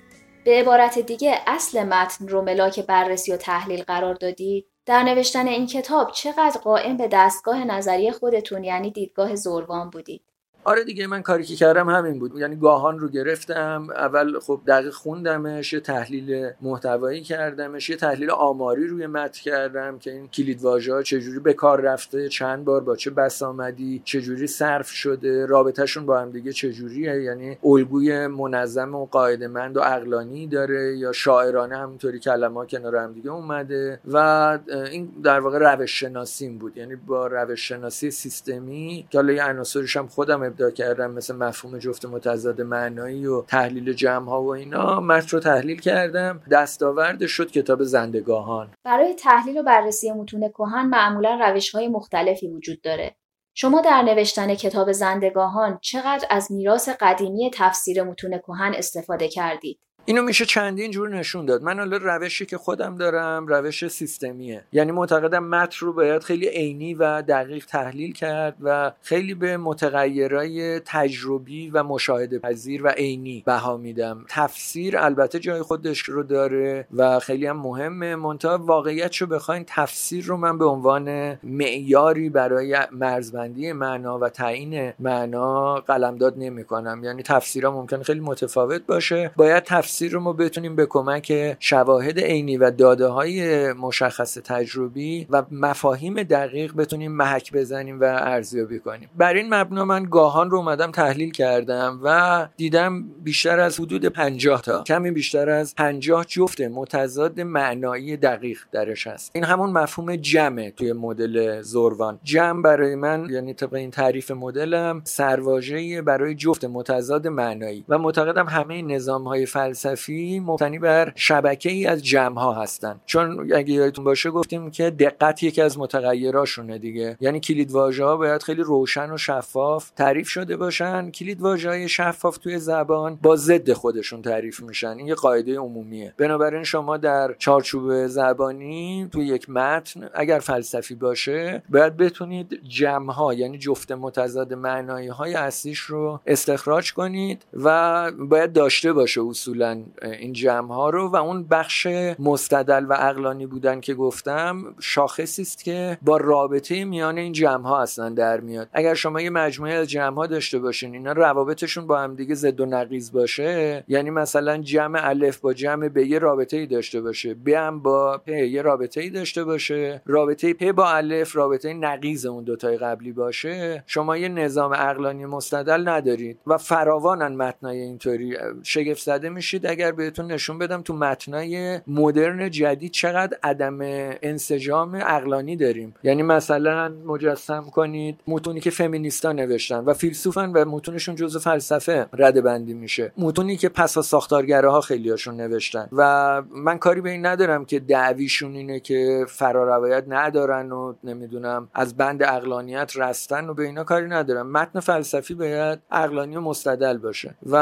به 0.44 0.60
عبارت 0.60 0.98
دیگه 0.98 1.38
اصل 1.46 1.82
متن 1.82 2.28
رو 2.28 2.42
ملاک 2.42 2.80
بررسی 2.80 3.32
و 3.32 3.36
تحلیل 3.36 3.82
قرار 3.82 4.14
دادید؟ 4.14 4.66
در 4.86 5.02
نوشتن 5.02 5.48
این 5.48 5.66
کتاب 5.66 6.10
چقدر 6.12 6.60
قائم 6.60 6.96
به 6.96 7.08
دستگاه 7.08 7.64
نظری 7.64 8.10
خودتون 8.10 8.64
یعنی 8.64 8.90
دیدگاه 8.90 9.36
زوروان 9.36 9.90
بودید؟ 9.90 10.22
آره 10.64 10.85
دیگه 10.85 11.07
من 11.07 11.23
کاری 11.23 11.45
که 11.45 11.54
کردم 11.54 11.88
همین 11.88 12.19
بود. 12.19 12.38
یعنی 12.38 12.57
گاهان 12.57 12.99
رو 12.99 13.09
گرفتم 13.09 13.87
اول 13.90 14.38
خب 14.38 14.61
دقیق 14.66 14.92
خوندمش 14.92 15.73
یه 15.73 15.81
تحلیل 15.81 16.50
محتوایی 16.61 17.21
کردمش 17.21 17.90
یه 17.90 17.97
تحلیل 17.97 18.31
آماری 18.31 18.87
روی 18.87 19.07
متن 19.07 19.40
کردم 19.42 19.99
که 19.99 20.12
این 20.12 20.28
کلید 20.28 20.62
واژه 20.62 21.02
چجوری 21.02 21.38
به 21.38 21.52
کار 21.52 21.81
رفته 21.81 22.28
چند 22.28 22.64
بار 22.64 22.81
با 22.81 22.97
چه 22.97 23.11
بسامدی 23.11 24.02
چجوری 24.04 24.47
صرف 24.47 24.88
شده 24.88 25.47
رابطهشون 25.47 26.07
با 26.07 26.21
هم 26.21 26.31
دیگه 26.31 26.52
چجوریه؟ 26.52 27.23
یعنی 27.23 27.59
الگوی 27.64 28.26
منظم 28.26 28.95
و 28.95 29.07
قاعدمند 29.07 29.76
و 29.76 29.81
عقلانی 29.81 30.47
داره 30.47 30.97
یا 30.97 31.12
شاعرانه 31.12 31.76
همونطوری 31.76 32.19
کلمات 32.19 32.71
کنار 32.71 32.97
هم 32.97 33.12
دیگه 33.12 33.31
اومده؟ 33.31 34.00
و 34.09 34.59
این 34.90 35.12
در 35.25 35.40
واقع 35.40 35.59
روش 35.59 36.00
شناسیم 36.00 36.59
بود. 36.59 36.76
یعنی 36.76 36.97
با 36.97 37.26
روش 37.26 37.69
شناسی 37.69 38.11
سیستمی 38.11 39.07
که 39.11 39.19
حالا 39.19 39.33
یه 39.33 39.45
عناصرش 39.45 39.97
هم 39.97 40.07
خودم 40.07 40.51
ابدا 40.52 40.71
کردم 40.71 41.11
مثل 41.11 41.37
مفهوم 41.37 41.78
جفت 41.78 42.04
متضاد 42.04 42.61
معنایی 42.61 43.26
و 43.26 43.42
تحلیل 43.42 43.92
جمع 43.92 44.28
ها 44.28 44.42
و 44.42 44.49
اینا 44.49 45.00
متن 45.00 45.28
رو 45.28 45.40
تحلیل 45.40 45.80
کردم. 45.80 46.42
دستاورد 46.50 47.26
شد 47.26 47.50
کتاب 47.50 47.82
زندگاهان. 47.82 48.75
برای 48.85 49.14
تحلیل 49.14 49.59
و 49.59 49.62
بررسی 49.62 50.12
متون 50.12 50.49
کهن 50.49 50.87
معمولا 50.87 51.38
روش 51.40 51.71
های 51.71 51.88
مختلفی 51.88 52.49
وجود 52.49 52.80
داره. 52.80 53.16
شما 53.54 53.80
در 53.80 54.02
نوشتن 54.02 54.54
کتاب 54.54 54.92
زندگاهان 54.92 55.78
چقدر 55.82 56.26
از 56.30 56.52
میراث 56.52 56.88
قدیمی 57.00 57.50
تفسیر 57.54 58.02
متون 58.02 58.38
کهن 58.38 58.73
استفاده 58.76 59.28
کردید؟ 59.28 59.80
اینو 60.04 60.23
میشه 60.23 60.44
چندین 60.44 60.90
جور 60.90 61.09
نشون 61.09 61.47
داد. 61.47 61.62
من 61.62 61.78
حالا 61.78 61.97
روشی 61.97 62.47
که 62.47 62.59
خودم 62.59 62.97
دارم 62.97 63.47
روش 63.47 63.88
سیستمیه. 63.88 64.64
یعنی 64.73 64.92
معتقدم 64.92 65.44
متن 65.44 65.87
رو 65.87 65.92
باید 65.92 66.23
خیلی 66.23 66.49
عینی 66.49 66.94
و 66.94 67.23
دقیق 67.23 67.66
تحلیل 67.66 68.12
کرد 68.12 68.56
و 68.62 68.92
خیلی 69.02 69.35
به 69.35 69.56
متغیرهای 69.56 70.80
تجربی 70.80 71.71
و 71.71 71.82
مشاهده 71.82 72.38
پذیر 72.38 72.82
و 72.82 72.88
عینی 72.88 73.42
بها 73.47 73.76
میدم. 73.76 74.25
تفسیر 74.28 74.99
البته 74.99 75.38
جای 75.38 75.62
خودش 75.62 75.99
رو 75.99 76.23
داره 76.23 76.87
و 76.97 77.18
خیلی 77.18 77.47
هم 77.47 77.56
مهمه. 77.56 78.16
منتها 78.16 78.59
واقعیت 78.59 79.16
رو 79.16 79.26
بخواین 79.26 79.64
تفسیر 79.66 80.25
رو 80.25 80.37
من 80.37 80.59
به 80.59 80.64
عنوان 80.64 81.38
معیاری 81.42 82.28
برای 82.28 82.78
مرزبندی 82.92 83.73
معنا 83.73 84.18
و 84.18 84.28
تعیین 84.28 84.92
معنا 84.99 85.75
قلمداد 85.75 86.35
نمی 86.37 86.64
کنم 86.64 87.04
یعنی 87.04 87.23
تفسیرها 87.23 87.71
ممکن 87.71 88.02
خیلی 88.02 88.21
متفاوت 88.21 88.87
باشه. 88.87 89.30
باید 89.37 89.62
تفسیر 89.62 89.91
تفسیر 89.92 90.12
رو 90.12 90.20
ما 90.20 90.32
بتونیم 90.32 90.76
به 90.76 90.87
کمک 90.87 91.56
شواهد 91.58 92.18
عینی 92.18 92.56
و 92.56 92.70
داده 92.70 93.06
های 93.06 93.72
مشخص 93.72 94.38
تجربی 94.44 95.26
و 95.30 95.42
مفاهیم 95.50 96.22
دقیق 96.22 96.76
بتونیم 96.76 97.12
محک 97.12 97.52
بزنیم 97.52 98.00
و 98.00 98.04
ارزیابی 98.04 98.78
کنیم. 98.78 99.08
بر 99.16 99.34
این 99.34 99.54
مبنا 99.54 99.84
من 99.84 100.06
گاهان 100.11 100.50
رو 100.50 100.58
اومدم 100.58 100.90
تحلیل 100.90 101.32
کردم 101.32 102.00
و 102.04 102.49
دیدم 102.56 103.02
بیشتر 103.02 103.61
از 103.61 103.80
حدود 103.80 104.06
50 104.06 104.62
تا 104.62 104.82
کمی 104.82 105.11
بیشتر 105.11 105.50
از 105.50 105.75
50 105.75 106.25
جفت 106.25 106.61
متضاد 106.61 107.40
معنایی 107.40 108.16
دقیق 108.16 108.58
درش 108.72 109.06
هست. 109.06 109.30
این 109.34 109.44
همون 109.44 109.70
مفهوم 109.70 110.16
جمع 110.16 110.70
توی 110.70 110.92
مدل 110.92 111.62
زوروان. 111.62 112.18
جمع 112.22 112.62
برای 112.62 112.94
من 112.94 113.26
یعنی 113.30 113.54
طبق 113.54 113.75
این 113.75 113.90
تعریف 113.90 114.30
مدلم 114.30 115.00
سرواژه 115.04 116.02
برای 116.02 116.34
جفت 116.34 116.64
متضاد 116.64 117.26
معنایی. 117.26 117.84
و 117.88 117.99
معتقدم 117.99 118.46
همه 118.46 118.82
نظام 118.82 119.28
های 119.28 119.46
فلسفی 119.46 119.81
فلسفی 119.82 120.40
مبتنی 120.40 120.78
بر 120.78 121.12
شبکه 121.14 121.70
ای 121.70 121.86
از 121.86 122.04
جمع 122.04 122.38
ها 122.38 122.52
هستن. 122.52 123.00
چون 123.06 123.52
اگه 123.54 123.74
یادتون 123.74 124.04
باشه 124.04 124.30
گفتیم 124.30 124.70
که 124.70 124.90
دقت 124.90 125.42
یکی 125.42 125.62
از 125.62 125.78
متغیراشونه 125.78 126.78
دیگه. 126.78 127.16
یعنی 127.20 127.40
کلید 127.40 127.70
ها 127.74 128.16
باید 128.16 128.42
خیلی 128.42 128.62
روشن 128.62 129.10
و 129.10 129.18
شفاف 129.18 129.90
تعریف 129.90 130.28
شده 130.28 130.56
باشن. 130.56 131.10
کلید 131.10 131.40
های 131.40 131.88
شفاف 131.88 132.38
توی 132.38 132.58
زبان 132.58 133.18
با 133.22 133.36
ضد 133.36 133.72
خودشون 133.72 134.22
تعریف 134.22 134.60
میشن. 134.60 134.88
این 134.88 135.06
یه 135.06 135.14
قاعده 135.14 135.58
عمومیه. 135.58 136.14
بنابراین 136.16 136.64
شما 136.64 136.96
در 136.96 137.34
چارچوب 137.38 138.06
زبانی 138.06 139.08
توی 139.12 139.26
یک 139.26 139.50
متن 139.50 140.08
اگر 140.14 140.38
فلسفی 140.38 140.94
باشه 140.94 141.62
باید 141.68 141.96
بتونید 141.96 142.60
جمع 142.68 143.12
ها 143.12 143.34
یعنی 143.34 143.58
جفت 143.58 143.92
متضاد 143.92 144.54
معنایی 144.54 145.08
های 145.08 145.34
اصلیش 145.34 145.78
رو 145.78 146.20
استخراج 146.26 146.92
کنید 146.92 147.44
و 147.52 148.10
باید 148.12 148.52
داشته 148.52 148.92
باشه 148.92 149.20
اصولا. 149.32 149.72
این 150.02 150.33
جمع 150.33 150.69
ها 150.69 150.91
رو 150.91 151.09
و 151.09 151.17
اون 151.17 151.47
بخش 151.47 151.87
مستدل 152.19 152.85
و 152.85 152.97
اقلانی 152.99 153.47
بودن 153.47 153.81
که 153.81 153.95
گفتم 153.95 154.75
شاخصی 154.81 155.43
است 155.43 155.64
که 155.64 155.99
با 156.02 156.17
رابطه 156.17 156.85
میان 156.85 157.19
این 157.19 157.33
جمع 157.33 157.67
ها 157.67 157.83
اصلا 157.83 158.09
در 158.09 158.41
میاد. 158.41 158.69
اگر 158.73 158.95
شما 158.95 159.21
یه 159.21 159.31
مجموعه 159.31 159.75
از 159.75 159.91
جمع 159.91 160.17
ها 160.17 160.26
داشته 160.26 160.59
باشین 160.59 160.95
اینا 160.95 161.12
روابطشون 161.12 161.87
با 161.87 161.99
هم 161.99 162.14
دیگه 162.14 162.35
ضد 162.35 162.61
و 162.61 162.67
نقیض 162.67 163.12
باشه 163.12 163.85
یعنی 163.88 164.11
مثلا 164.11 164.59
جمع 164.59 165.00
الف 165.05 165.38
با 165.38 165.52
جمع 165.52 165.88
ب 165.88 165.97
یه 165.97 166.19
رابطه 166.19 166.57
ای 166.57 166.67
داشته 166.67 167.00
باشه 167.00 167.35
ب 167.35 167.49
هم 167.49 167.83
با 167.83 168.19
پ 168.19 168.29
یه 168.29 168.62
رابطه 168.62 169.00
ای 169.00 169.11
داشته 169.11 169.45
باشه 169.45 170.02
رابطه 170.07 170.55
پ 170.55 170.73
با 170.73 170.91
الف 170.91 171.37
رابطه 171.37 171.75
نقیض 171.75 172.26
اون 172.26 172.45
دوتای 172.45 172.76
قبلی 172.76 173.12
باشه 173.12 173.85
شما 173.87 174.17
یه 174.17 174.29
نظام 174.29 174.73
اقلانی 174.73 175.26
مستدل 175.26 175.88
ندارید 175.88 176.38
و 176.47 176.59
فراوانن 176.59 177.37
متنای 177.37 177.81
اینطوری 177.81 178.37
شگفت 178.62 179.02
زده 179.02 179.29
میشید 179.29 179.62
اگر 179.66 179.92
بهتون 179.92 180.33
نشون 180.33 180.59
بدم 180.59 180.83
تو 180.83 180.95
متنای 180.95 181.81
مدرن 181.87 182.50
جدید 182.50 182.90
چقدر 182.90 183.37
عدم 183.42 183.78
انسجام 184.23 184.95
اقلانی 184.95 185.57
داریم. 185.57 185.95
یعنی 186.02 186.23
مثلا 186.23 186.92
مجسم 187.07 187.62
کنید 187.62 188.21
متونی 188.26 188.61
که 188.61 188.71
فمینیستا 188.71 189.33
نوشتن 189.33 189.78
و 189.78 189.95
فیلسوفن 189.95 190.52
و 190.52 190.64
متونشون 190.64 191.14
جزء 191.14 191.38
فلسفه 191.38 192.07
رده 192.12 192.40
بندی 192.40 192.75
میشه. 192.75 193.12
متونی 193.19 193.57
که 193.57 193.69
پسا 193.69 194.02
ساختارگراها 194.02 194.81
خیلیاشون 194.81 195.37
نوشتن. 195.37 195.88
و 195.92 196.42
من 196.54 196.78
کاری 196.78 197.00
به 197.00 197.11
این 197.11 197.26
ندارم 197.26 197.64
که 197.64 197.81
دعویشون 197.81 198.54
اینه 198.54 198.81
که 198.81 199.26
فراروایت 199.28 200.04
ندارن 200.09 200.73
و 200.73 200.95
نمی‌دونم 201.04 201.69
از 201.75 201.97
بند 201.97 202.23
اقلانیت 202.23 202.92
رستن 202.97 203.49
و 203.49 203.54
به 203.54 203.62
اینا 203.62 203.85
کاری 203.85 204.09
ندارم. 204.09 204.52
متن 204.52 204.81
فلسفی 204.81 205.35
باید 205.35 205.78
اقلانی 205.90 206.37
و 206.37 206.40
مستدل 206.40 206.99
باشه. 206.99 207.35
و 207.47 207.57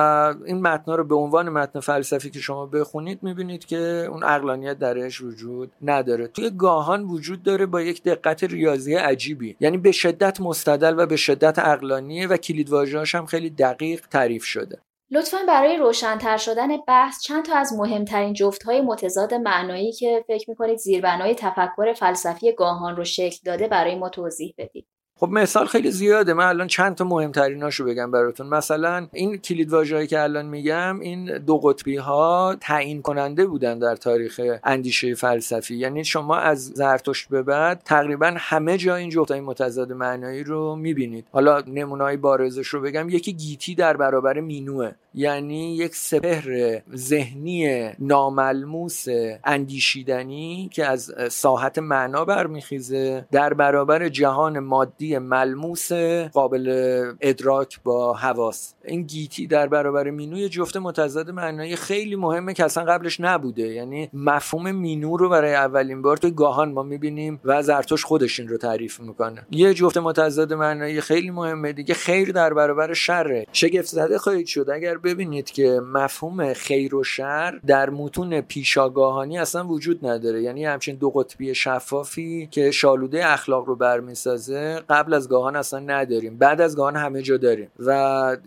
این 0.44 0.62
متن 0.62 0.92
رو 0.92 1.04
به 1.04 1.14
عنوان 1.14 1.48
متن 1.48 1.80
فلسفی 1.90 2.30
که 2.30 2.40
شما 2.40 2.66
بخونید 2.66 3.22
می‌بینید 3.22 3.64
که 3.64 3.78
اون 4.10 4.24
اقلانیت 4.24 4.78
درش 4.78 5.20
وجود 5.20 5.72
نداره. 5.82 6.26
توی 6.26 6.50
گاهان 6.50 7.04
وجود 7.04 7.42
داره 7.42 7.66
با 7.66 7.80
یک 7.80 8.02
دقت 8.02 8.44
ریاضی 8.44 8.94
عجیبی. 8.94 9.56
یعنی 9.60 9.78
به 9.78 9.92
شدت 9.92 10.40
مستدل 10.40 10.94
و 10.98 11.06
به 11.06 11.16
شدت 11.16 11.58
اقلانیه 11.58 12.26
و 12.26 12.36
کلیدواژه‌هاش 12.36 13.14
هم 13.14 13.26
خیلی 13.26 13.50
دقیق 13.50 14.06
تعریف 14.06 14.44
شده. 14.44 14.78
لطفا 15.10 15.38
برای 15.48 15.76
روشنتر 15.76 16.36
شدن 16.36 16.68
بحث 16.88 17.22
چند 17.22 17.44
تا 17.44 17.54
از 17.54 17.72
مهمترین 17.72 18.32
جفتهای 18.32 18.80
متضاد 18.80 19.34
معنایی 19.34 19.92
که 19.92 20.24
فکر 20.26 20.50
می‌کنید 20.50 20.78
زیربنای 20.78 21.34
تفکر 21.34 21.92
فلسفی 21.92 22.52
گاهان 22.52 22.96
رو 22.96 23.04
شکل 23.04 23.38
داده 23.44 23.68
برای 23.68 23.94
ما 23.94 24.08
توضیح 24.08 24.54
بدید. 24.58 24.86
خب 25.20 25.28
مثال 25.28 25.66
خیلی 25.66 25.90
زیاده. 25.90 26.32
من 26.34 26.44
الان 26.44 26.66
چند 26.66 26.94
تا 26.94 27.04
مهمتریناشو 27.04 27.84
بگم 27.84 28.10
براتون. 28.10 28.46
مثلا 28.46 29.06
این 29.12 29.36
کلید 29.36 29.72
واژه‌ای 29.72 30.06
که 30.06 30.20
الان 30.20 30.46
میگم 30.46 31.00
این 31.00 31.38
دو 31.38 31.58
قطبی 31.58 31.96
ها 31.96 32.56
تعیین 32.60 33.02
کننده 33.02 33.46
بودن 33.46 33.78
در 33.78 33.96
تاریخ 33.96 34.40
اندیشه 34.64 35.14
فلسفی. 35.14 35.76
یعنی 35.76 36.04
شما 36.04 36.36
از 36.36 36.66
زرتشت 36.66 37.28
به 37.28 37.42
بعد 37.42 37.82
تقریبا 37.84 38.34
همه 38.36 38.78
جا 38.78 38.96
این 38.96 39.10
جفتای 39.10 39.40
متضاد 39.40 39.92
معنایی 39.92 40.44
رو 40.44 40.76
می‌بینید. 40.76 41.26
حالا 41.32 41.62
نمونای 41.66 42.16
بارزش 42.16 42.66
رو 42.66 42.80
بگم. 42.80 43.08
یکی 43.08 43.32
گیتی 43.32 43.74
در 43.74 43.96
برابر 43.96 44.40
مینوه. 44.40 44.90
یعنی 45.14 45.76
یک 45.76 45.96
سپهر 45.96 46.80
ذهنی 46.96 47.88
ناملموس 47.98 49.04
اندیشیدنی 49.44 50.70
که 50.72 50.86
از 50.86 51.14
ساحت 51.30 51.78
معنا 51.78 52.24
برمیخیزه. 52.24 53.26
در 53.32 53.54
برابر 53.54 54.08
جهان 54.08 54.58
مادی 54.58 55.09
ملموس 55.18 55.92
قابل 56.32 57.12
ادراک 57.20 57.80
با 57.84 58.14
حواس. 58.14 58.74
این 58.84 59.02
گیتی 59.02 59.46
در 59.46 59.66
برابر 59.66 60.10
مینو 60.10 60.38
یه 60.38 60.48
جفت 60.48 60.76
متضاد 60.76 61.30
معنایی 61.30 61.76
خیلی 61.76 62.16
مهمه 62.16 62.54
که 62.54 62.64
اصلا 62.64 62.84
قبلش 62.84 63.20
نبوده. 63.20 63.62
یعنی 63.62 64.10
مفهوم 64.12 64.70
مینو 64.70 65.16
رو 65.16 65.28
برای 65.28 65.54
اولین 65.54 66.02
بار 66.02 66.16
توی 66.16 66.30
گاهان 66.30 66.72
ما 66.72 66.82
می‌بینیم 66.82 67.40
و 67.44 67.62
زرتوش 67.62 68.04
خودش 68.04 68.40
این 68.40 68.48
رو 68.48 68.56
تعریف 68.56 69.00
می‌کنه. 69.00 69.46
یه 69.50 69.74
جفت 69.74 69.96
متضاد 69.96 70.52
معنایی 70.52 71.00
خیلی 71.00 71.30
مهمه 71.30 71.72
دیگه 71.72 71.94
خیر 71.94 72.32
در 72.32 72.54
برابر 72.54 72.92
شره. 72.92 73.46
شگفت 73.52 73.88
زده 73.88 74.18
خواهید 74.18 74.46
شد. 74.46 74.70
اگر 74.74 74.98
ببینید 74.98 75.50
که 75.50 75.80
مفهوم 75.92 76.52
خیر 76.52 76.94
و 76.94 77.04
شر 77.04 77.60
در 77.66 77.90
متون 77.90 78.40
پیشاگاهانی 78.40 79.38
اصلا 79.38 79.66
وجود 79.66 80.06
نداره. 80.06 80.42
یعنی 80.42 80.64
همچین 80.64 80.96
دو 80.96 81.10
قطبی 81.10 81.54
شفافی 81.54 82.48
که 82.50 82.70
شالوده 82.70 83.32
اخلاق 83.32 83.64
رو 83.64 83.76
برمیسازه 83.76 84.80
قبل 85.00 85.14
از 85.14 85.28
گاهان 85.28 85.56
اصلا 85.56 85.78
نداریم. 85.78 86.38
بعد 86.38 86.60
از 86.60 86.76
گاهان 86.76 86.96
همه 86.96 87.22
جا 87.22 87.36
داریم. 87.36 87.68
و 87.78 87.90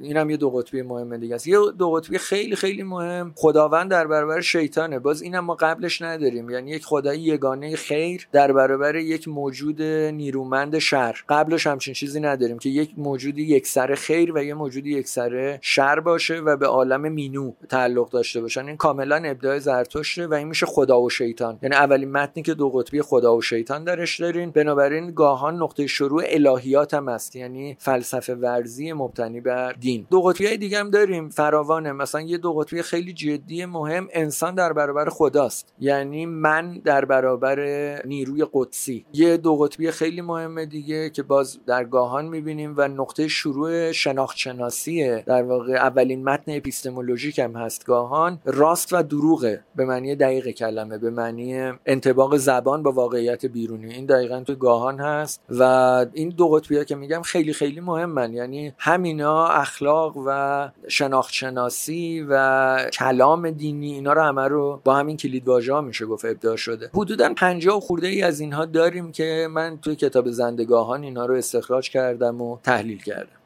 این 0.02 0.18
هم 0.18 0.30
یه 0.30 0.38
دو 0.38 0.50
قطبی 0.50 0.82
مهم 0.82 1.18
دیگه 1.18 1.36
است. 1.36 1.48
یه 1.48 1.58
دو 1.78 1.92
قطبی 1.92 2.18
خیلی 2.18 2.56
خیلی 2.56 2.84
مهم. 2.84 3.34
خداوند 3.36 3.92
در 3.92 4.08
برابر 4.08 4.42
شیطانه. 4.42 5.00
باز 5.00 5.22
اینم 5.22 5.46
ما 5.46 5.56
قبلش 5.56 6.02
نداریم. 6.02 6.50
یعنی 6.50 6.72
یک 6.72 6.86
خدای 6.86 7.20
یگانه 7.20 7.76
خیر 7.76 8.28
در 8.32 8.52
برابر 8.52 8.96
یک 8.96 9.28
موجود 9.28 9.82
نیرومند 9.82 10.80
شر. 10.80 11.16
قبلش 11.30 11.68
همچین 11.68 11.94
چیزی 11.94 12.20
نداریم 12.20 12.60
که 12.60 12.70
یک 12.70 12.94
موجودی 12.98 13.44
یک 13.44 13.68
سر 13.68 13.96
خیر 13.96 14.32
و 14.36 14.44
یه 14.44 14.54
موجودی 14.54 14.98
یک 14.98 15.08
سر 15.08 15.58
شر 15.62 16.00
باشه 16.00 16.40
و 16.40 16.58
به 16.58 16.68
عالم 16.68 17.12
مینو 17.12 17.54
تعلق 17.70 18.10
داشته 18.10 18.42
باشن. 18.42 18.68
این 18.68 18.78
کاملا 18.78 19.16
ابداع 19.16 19.60
زرتشته 19.60 20.28
و 20.28 20.34
این 20.34 20.48
میشه 20.48 20.66
خدا 20.66 21.02
و 21.02 21.10
شیطان. 21.10 21.60
یعنی 21.62 21.76
اولین 21.76 22.12
متنی 22.12 22.44
که 22.44 22.54
دو 22.54 22.70
قطبی 22.70 23.02
خدا 23.02 23.36
و 23.36 23.42
شیطان 23.42 23.84
درش 23.84 24.20
دارین. 24.20 24.52
بنابراین 24.52 25.12
گاهان 25.12 25.56
نقطه 25.56 25.88
شروع 25.88 26.24
الهیات 26.48 26.94
هم 26.94 27.08
است 27.08 27.36
یعنی 27.36 27.76
فلسفه 27.80 28.36
ورزی 28.36 28.94
مبتنی 28.94 29.42
بر 29.42 29.72
دین. 29.72 30.08
دو 30.10 30.22
قطبی 30.22 30.58
دیگه 30.58 30.80
هم 30.80 30.90
داریم 30.90 31.30
فراوانه. 31.30 31.92
مثلا 31.92 32.22
یه 32.22 32.38
دو 32.38 32.54
قطبی 32.54 32.82
خیلی 32.82 33.14
جدی 33.14 33.66
مهم 33.66 34.08
انسان 34.12 34.56
در 34.56 34.74
برابر 34.74 35.10
خداست. 35.10 35.74
یعنی 35.80 36.26
من 36.26 36.74
در 36.74 37.06
برابر 37.06 37.60
نیروی 38.06 38.46
قدسی. 38.54 39.06
یه 39.14 39.38
دو 39.38 39.58
قطبی 39.58 39.92
خیلی 39.92 40.22
مهمه 40.22 40.66
دیگه 40.66 41.10
که 41.10 41.24
باز 41.24 41.60
در 41.68 41.84
گاهان 41.84 42.26
می‌بینیم 42.26 42.74
و 42.78 42.88
نقطه 42.88 43.28
شروع 43.28 43.92
شناخت 43.92 44.38
شناسیه 44.38 45.24
در 45.28 45.44
واقع 45.44 45.74
اولین 45.74 46.24
متن 46.24 46.56
اپیستمولوژیک 46.56 47.40
هم 47.40 47.56
هست. 47.56 47.86
گاهان 47.86 48.40
راست 48.46 48.94
و 48.94 49.04
دروغه. 49.04 49.64
به 49.76 49.86
معنی 49.86 50.16
دقیق 50.16 50.50
کلمه 50.50 50.98
به 50.98 51.10
معنی 51.10 51.72
انتباق 51.86 52.38
زبان 52.38 52.84
با 52.84 52.92
واقعیت 52.92 53.46
بیرونی. 53.46 53.94
این 53.94 54.06
دقیقا 54.06 54.44
تو 54.48 54.56
گاهان 54.56 55.00
هست 55.00 55.42
و 55.50 56.06
این 56.24 56.32
دو 56.32 56.50
قطبی 56.50 56.86
که 56.86 56.96
میگم 56.96 57.22
خیلی 57.22 57.54
خیلی 57.54 57.80
مهمن. 57.80 58.34
یعنی 58.34 58.74
همینا 58.78 59.48
اخلاق 59.48 60.14
و 60.28 60.70
شناخت 60.88 61.34
شناسی 61.34 62.26
و 62.30 62.90
کلام 62.94 63.52
دینی 63.52 63.94
اینا 63.94 64.14
رو 64.14 64.22
همه 64.22 64.48
رو 64.48 64.82
با 64.84 64.96
همین 64.96 65.18
کلید 65.18 65.48
واژه 65.48 65.82
میشه 65.82 66.06
گفت 66.06 66.26
ابداع 66.26 66.56
شده. 66.56 66.90
حدودا 66.94 67.34
50 67.34 67.80
خورده 67.80 68.08
ای 68.08 68.22
از 68.22 68.40
اینها 68.40 68.66
داریم 68.66 69.12
که 69.12 69.48
من 69.52 69.78
توی 69.82 69.96
کتاب 69.96 70.30
زندگاهان 70.30 71.04
اینا 71.04 71.26
رو 71.26 71.36
استخراج 71.36 71.90
کردم 71.90 72.42
و 72.42 72.58
تحلیل 72.64 73.04
کردم. 73.04 73.43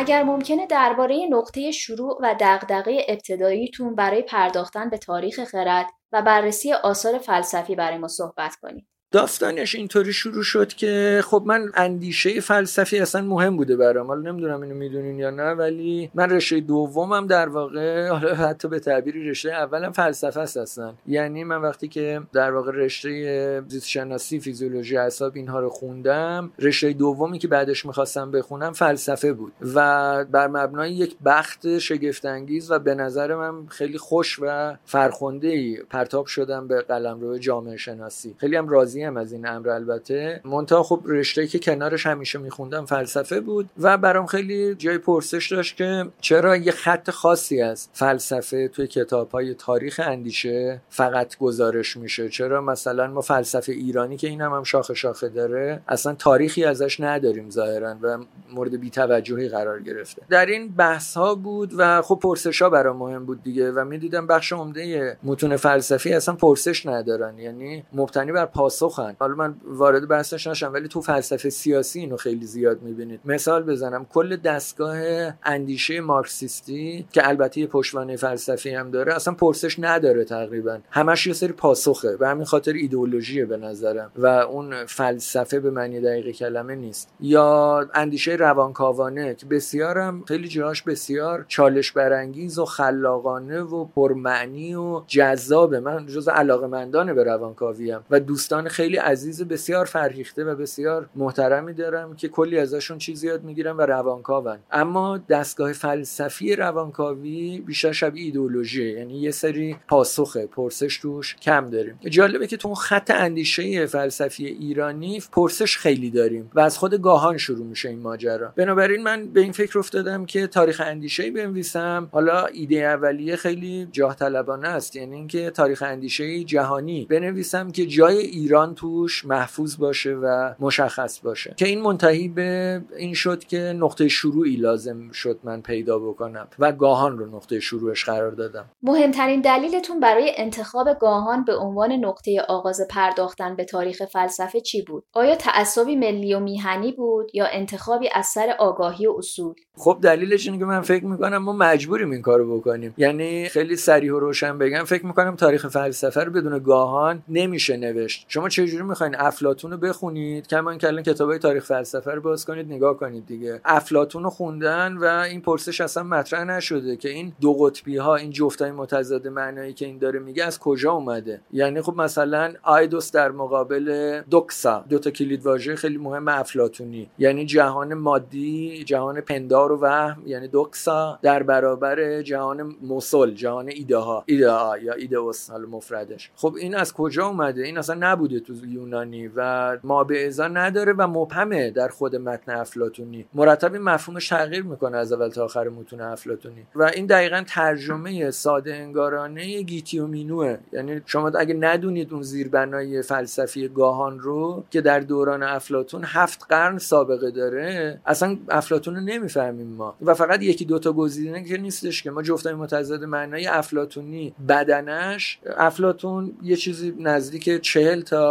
اگر 0.00 0.22
ممکنه 0.22 0.66
درباره 0.66 1.26
نقطه 1.30 1.70
شروع 1.70 2.18
و 2.22 2.34
دغدغه 2.40 3.04
ابتداییتون 3.08 3.94
برای 3.94 4.22
پرداختن 4.22 4.90
به 4.90 4.98
تاریخ 4.98 5.44
خرد 5.44 5.86
و 6.12 6.22
بررسی 6.22 6.72
آثار 6.72 7.18
فلسفی 7.18 7.74
برای 7.74 7.98
ما 7.98 8.08
صحبت 8.08 8.56
کنید. 8.56 8.89
داستانش 9.12 9.74
اینطوری 9.74 10.12
شروع 10.12 10.42
شد 10.42 10.68
که 10.68 11.20
خب 11.24 11.42
من 11.46 11.70
اندیشه 11.74 12.40
فلسفی 12.40 12.98
اصلا 12.98 13.22
مهم 13.22 13.56
بوده 13.56 13.76
برام. 13.76 14.06
حالا 14.06 14.30
نمی‌دونم 14.30 14.60
اینو 14.60 14.74
می‌دونین 14.74 15.18
یا 15.18 15.30
نه 15.30 15.52
ولی 15.52 16.10
من 16.14 16.30
رشته 16.30 16.60
دومم 16.60 17.26
در 17.26 17.48
واقع 17.48 18.08
حالا 18.08 18.34
حتی 18.34 18.68
به 18.68 18.78
تعبیری 18.78 19.30
رشته 19.30 19.50
اولم 19.50 19.92
فلسفه 19.92 20.40
است 20.40 20.56
اصلا. 20.56 20.92
یعنی 21.06 21.44
من 21.44 21.56
وقتی 21.56 21.88
که 21.88 22.22
در 22.32 22.50
واقع 22.52 22.72
رشته 22.72 23.62
زیست 23.68 23.88
شناسی 23.88 24.40
فیزیولوژی 24.40 24.96
اعصاب 24.96 25.32
اینها 25.36 25.60
رو 25.60 25.68
خوندم 25.68 26.52
رشته 26.58 26.92
دومی 26.92 27.38
که 27.38 27.48
بعدش 27.48 27.86
می‌خواستم 27.86 28.30
بخونم 28.30 28.72
فلسفه 28.72 29.32
بود 29.32 29.52
و 29.74 30.24
بر 30.24 30.46
مبنای 30.46 30.92
یک 30.92 31.16
بخت 31.24 31.78
شگفت 31.78 32.24
انگیز 32.24 32.70
و 32.70 32.78
به 32.78 32.94
نظر 32.94 33.34
من 33.34 33.66
خیلی 33.66 33.98
خوش 33.98 34.38
و 34.42 34.76
فرخنده 34.84 35.48
ای 35.48 35.78
پرتاب 35.90 36.26
شدم 36.26 36.68
به 36.68 36.82
قلمرو 36.82 37.38
جامعه 37.38 37.76
شناسی. 37.76 38.34
خیلی 38.38 38.56
هم 38.56 38.68
راضی 38.68 38.99
هم 39.02 39.16
از 39.16 39.32
این 39.32 39.46
امر 39.46 39.70
البته. 39.70 40.40
منتها 40.44 40.82
خب 40.82 41.02
رشته 41.06 41.46
که 41.46 41.58
کنارش 41.58 42.06
همیشه 42.06 42.38
میخوندم 42.38 42.84
فلسفه 42.84 43.40
بود 43.40 43.70
و 43.78 43.98
برام 43.98 44.26
خیلی 44.26 44.74
جای 44.74 44.98
پرسش 44.98 45.52
داشت 45.52 45.76
که 45.76 46.04
چرا 46.20 46.56
یه 46.56 46.72
خط 46.72 47.10
خاصی 47.10 47.62
از 47.62 47.88
فلسفه 47.92 48.68
توی 48.68 48.86
کتاب 48.86 49.30
های 49.30 49.54
تاریخ 49.54 50.00
اندیشه 50.04 50.80
فقط 50.90 51.38
گزارش 51.38 51.96
میشه؟ 51.96 52.28
چرا 52.28 52.60
مثلا 52.60 53.06
ما 53.06 53.20
فلسفه 53.20 53.72
ایرانی 53.72 54.16
که 54.16 54.28
این 54.28 54.40
هم, 54.40 54.52
هم 54.52 54.62
شاخه 54.62 54.94
شاخه 54.94 55.28
داره 55.28 55.82
اصلا 55.88 56.14
تاریخی 56.14 56.64
ازش 56.64 57.00
نداریم 57.00 57.50
ظاهرا 57.50 57.96
و 58.02 58.18
مورد 58.52 58.80
بیتوجهی 58.80 59.48
قرار 59.48 59.80
گرفته. 59.82 60.22
در 60.28 60.46
این 60.46 60.68
بحث 60.68 61.16
ها 61.16 61.34
بود 61.34 61.72
و 61.76 62.02
خب 62.02 62.18
پرسش 62.22 62.62
ها 62.62 62.70
برام 62.70 62.96
مهم 62.96 63.24
بود 63.24 63.42
دیگه 63.42 63.72
و 63.72 63.84
می‌دیدم 63.84 64.26
بخش 64.26 64.52
عمده 64.52 65.16
متون 65.22 65.56
فلسفی 65.56 66.12
اصلا 66.12 66.34
پرسش 66.34 66.86
ندارن. 66.86 67.38
یعنی 67.38 67.84
مبتنی 67.92 68.32
بر 68.32 68.46
پاسخ 68.46 68.89
حالا 68.96 69.34
من 69.34 69.54
وارد 69.64 70.08
بحثش 70.08 70.46
نشم 70.46 70.72
ولی 70.72 70.88
تو 70.88 71.00
فلسفه 71.00 71.50
سیاسی 71.50 72.00
اینو 72.00 72.16
خیلی 72.16 72.46
زیاد 72.46 72.82
می‌بینید. 72.82 73.20
مثال 73.24 73.62
بزنم 73.62 74.04
کل 74.04 74.36
دستگاه 74.36 74.98
اندیشه 75.42 76.00
مارکسیستی 76.00 77.06
که 77.12 77.28
البته 77.28 77.60
یه 77.60 77.66
پشتوانه 77.66 78.16
فلسفی 78.16 78.70
هم 78.70 78.90
داره 78.90 79.14
اصلا 79.14 79.34
پرسش 79.34 79.76
نداره 79.78 80.24
تقریبا. 80.24 80.78
همش 80.90 81.26
یه 81.26 81.32
سری 81.32 81.52
پاسخه. 81.52 82.16
به 82.16 82.28
همین 82.28 82.44
خاطر 82.44 82.72
ایدئولوژیه 82.72 83.46
به 83.46 83.56
نظرم. 83.56 84.10
و 84.16 84.26
اون 84.26 84.86
فلسفه 84.86 85.60
به 85.60 85.70
معنی 85.70 86.00
دقیق 86.00 86.30
کلمه 86.30 86.74
نیست. 86.74 87.08
یا 87.20 87.86
اندیشه 87.94 88.32
روانکاوانه 88.32 89.34
که 89.34 89.46
بسیارم 89.46 90.24
خیلی 90.24 90.48
جاهاش 90.48 90.82
بسیار 90.82 91.44
چالش 91.48 91.92
برانگیز 91.92 92.58
و 92.58 92.64
خلاقانه 92.64 93.60
و 93.60 93.84
پرمعنی 93.84 94.74
و 94.74 95.02
جذابه. 95.06 95.80
من 95.80 96.06
جز 96.06 96.28
علاقه 96.28 96.66
مندانه 96.66 97.14
به 97.14 97.24
روانکاویم 97.24 98.00
و 98.10 98.20
دوستان 98.20 98.68
خیلی 98.68 98.79
عزیز 98.88 99.42
بسیار 99.42 99.84
فرهیخته 99.84 100.44
و 100.44 100.54
بسیار 100.54 101.08
محترمی 101.16 101.72
دارم 101.72 102.16
که 102.16 102.28
کلی 102.28 102.58
ازشون 102.58 102.98
چیزی 102.98 103.26
یاد 103.26 103.44
می‌گیرم 103.44 103.78
و 103.78 103.80
روانکاون. 103.80 104.58
اما 104.70 105.18
دستگاه 105.18 105.72
فلسفی 105.72 106.56
روانکاوی 106.56 107.62
بیشتر 107.66 107.92
شبیه 107.92 108.24
ایدئولوژی 108.24 108.90
یعنی 108.90 109.20
یه 109.20 109.30
سری 109.30 109.76
پاسخه 109.88 110.46
پرسش 110.46 110.98
توش 110.98 111.36
کم 111.36 111.70
داریم. 111.70 111.98
جالبه 112.08 112.46
که 112.46 112.56
تو 112.56 112.68
اون 112.68 112.74
خط 112.74 113.10
اندیشه 113.10 113.86
فلسفی 113.86 114.46
ایرانی 114.46 115.22
پرسش 115.32 115.76
خیلی 115.76 116.10
داریم 116.10 116.50
و 116.54 116.60
از 116.60 116.78
خود 116.78 117.02
گاهان 117.02 117.36
شروع 117.36 117.66
میشه 117.66 117.88
این 117.88 118.00
ماجرا. 118.00 118.52
بنابراین 118.56 119.02
من 119.02 119.26
به 119.26 119.40
این 119.40 119.52
فکر 119.52 119.78
افتادم 119.78 120.26
که 120.26 120.46
تاریخ 120.46 120.82
اندیشه 120.86 121.30
بنویسم. 121.30 122.08
حالا 122.12 122.46
ایده 122.46 122.76
اولیه 122.76 123.36
خیلی 123.36 123.88
جاه 123.92 124.16
طلبانه 124.16 124.68
است 124.68 124.96
یعنی 124.96 125.16
اینکه 125.16 125.50
تاریخ 125.50 125.82
اندیشه 125.82 126.44
جهانی. 126.44 127.06
بنویسم 127.10 127.70
که 127.70 127.86
جای 127.86 128.18
ایران 128.18 128.69
توش 128.74 129.24
محفوظ 129.24 129.76
باشه 129.78 130.14
و 130.14 130.54
مشخص 130.60 131.20
باشه. 131.20 131.54
که 131.56 131.66
این 131.66 131.80
منتهی 131.80 132.28
به 132.28 132.82
این 132.96 133.14
شد 133.14 133.44
که 133.44 133.58
نقطه 133.58 134.08
شروعی 134.08 134.56
لازم 134.56 135.10
شد 135.10 135.38
من 135.44 135.60
پیدا 135.60 135.98
بکنم 135.98 136.48
و 136.58 136.72
گاهان 136.72 137.18
رو 137.18 137.36
نقطه 137.36 137.60
شروعش 137.60 138.04
قرار 138.04 138.30
دادم. 138.30 138.64
مهمترین 138.82 139.40
دلیلتون 139.40 140.00
برای 140.00 140.32
انتخاب 140.36 140.88
گاهان 141.00 141.44
به 141.44 141.56
عنوان 141.56 141.92
نقطه 141.92 142.40
آغاز 142.48 142.80
پرداختن 142.90 143.56
به 143.56 143.64
تاریخ 143.64 144.02
فلسفه 144.12 144.60
چی 144.60 144.82
بود؟ 144.82 145.04
آیا 145.12 145.36
تعصبی 145.36 145.96
ملی 145.96 146.34
و 146.34 146.40
میهنی 146.40 146.92
بود 146.92 147.30
یا 147.34 147.46
انتخابی 147.46 148.08
از 148.14 148.26
سر 148.26 148.54
آگاهی 148.58 149.06
و 149.06 149.14
اصول؟ 149.18 149.54
خب 149.76 149.98
دلیلش 150.02 150.46
اینه 150.46 150.58
که 150.58 150.64
من 150.64 150.80
فکر 150.80 151.04
می‌کنم 151.04 151.38
ما 151.38 151.52
مجبوریم 151.52 152.10
این 152.10 152.22
کارو 152.22 152.58
بکنیم. 152.58 152.94
یعنی 152.96 153.48
خیلی 153.48 153.76
سریح 153.76 154.12
و 154.12 154.18
روشن 154.18 154.58
بگم 154.58 154.84
فکر 154.84 155.06
می‌کنم 155.06 155.36
تاریخ 155.36 155.68
فلسفه 155.68 156.24
رو 156.24 156.32
بدون 156.32 156.58
گاهان 156.58 157.22
نمیشه 157.28 157.76
نوشت. 157.76 158.24
شما 158.28 158.48
چجوری 158.60 158.84
می‌خواین 158.84 159.14
افلاتون 159.18 159.70
رو 159.70 159.76
بخونید؟ 159.76 160.46
کمان 160.46 160.78
کلان 160.78 161.02
کتابای 161.02 161.38
تاریخ 161.38 161.64
فلسفه 161.64 162.10
رو 162.10 162.20
باز 162.20 162.44
کنید 162.44 162.66
نگاه 162.66 162.96
کنید 162.96 163.26
دیگه. 163.26 163.60
افلاتون 163.64 164.24
رو 164.24 164.30
خوندن 164.30 164.96
و 164.96 165.04
این 165.04 165.40
پرسش 165.40 165.80
اصلا 165.80 166.02
مطرح 166.02 166.44
نشده 166.44 166.96
که 166.96 167.08
این 167.08 167.32
دو 167.40 167.54
قطبی 167.54 167.96
ها 167.96 168.16
این 168.16 168.30
جفتای 168.30 168.70
متضاد 168.70 169.28
معنایی 169.28 169.72
که 169.72 169.86
این 169.86 169.98
داره 169.98 170.18
میگه 170.18 170.44
از 170.44 170.58
کجا 170.58 170.92
اومده؟ 170.92 171.40
یعنی 171.52 171.82
خب 171.82 171.96
مثلا 171.96 172.52
آیدوس 172.62 173.12
در 173.12 173.30
مقابل 173.30 174.20
دوکسا 174.30 174.84
دو 174.88 174.98
تا 174.98 175.10
کلید 175.10 175.46
واژه 175.46 175.76
خیلی 175.76 175.98
مهم 175.98 176.28
افلاتونی 176.28 177.10
یعنی 177.18 177.46
جهان 177.46 177.94
مادی 177.94 178.84
جهان 178.84 179.20
پندار 179.20 179.72
و 179.72 179.76
وهم 179.76 180.22
یعنی 180.26 180.48
دوکسا 180.48 181.18
در 181.22 181.42
برابر 181.42 182.22
جهان 182.22 182.76
موسل 182.82 183.30
جهان 183.30 183.68
ایده 183.68 183.96
ها 183.96 184.24
ایده 184.26 184.50
ها 184.50 184.78
یا 184.78 184.92
ایدئوس 184.92 185.50
حالا 185.50 185.68
مفردش. 185.68 186.30
خب 186.36 186.54
این 186.58 186.74
از 186.74 186.92
کجا 186.92 187.26
اومده؟ 187.26 187.62
این 187.62 187.78
اصلا 187.78 187.96
نبوده 188.00 188.39
تو 188.40 188.66
یونانی 188.66 189.30
و 189.36 189.78
ما 189.84 190.04
به 190.04 190.26
ازا 190.26 190.48
نداره 190.48 190.92
و 190.92 191.06
مبهمه 191.06 191.70
در 191.70 191.88
خود 191.88 192.16
متن 192.16 192.52
افلاتونی 192.52 193.26
مرتب 193.34 193.72
این 193.72 193.82
مفهومش 193.82 194.28
تغییر 194.28 194.62
می‌کنه 194.62 194.96
از 194.96 195.12
اول 195.12 195.28
تا 195.28 195.44
آخر 195.44 195.68
متون 195.68 196.00
افلاتونی 196.00 196.66
و 196.74 196.82
این 196.82 197.06
دقیقا 197.06 197.44
ترجمه 197.46 198.30
ساده 198.30 198.74
انگارانه 198.74 199.62
گیتی 199.62 199.98
و 199.98 200.06
مینوه 200.06 200.58
یعنی 200.72 201.00
شما 201.06 201.28
اگه 201.28 201.54
ندونید 201.54 202.12
اون 202.12 202.22
زیربنای 202.22 203.02
فلسفی 203.02 203.68
گاهان 203.68 204.18
رو 204.18 204.64
که 204.70 204.80
در 204.80 205.00
دوران 205.00 205.42
افلاتون 205.42 206.02
هفت 206.04 206.46
قرن 206.48 206.78
سابقه 206.78 207.30
داره 207.30 208.00
اصلا 208.06 208.36
افلاتون 208.48 208.94
رو 208.94 209.00
نمی‌فهمیم 209.00 209.66
ما. 209.66 209.94
و 210.02 210.14
فقط 210.14 210.42
یکی 210.42 210.64
دوتا 210.64 210.92
گزینه 210.92 211.44
که 211.44 211.56
نیستش 211.56 212.02
که. 212.02 212.10
ما 212.10 212.22
جفتای 212.22 212.54
متضاد 212.54 213.04
معنای 213.04 213.46
افلاتونی 213.46 214.34
بدنش 214.48 215.38
افلاتون 215.56 216.32
یه 216.42 216.56
چیزی 216.56 216.94
نزدیک 216.98 217.60
چهل 217.60 218.00
تا 218.00 218.29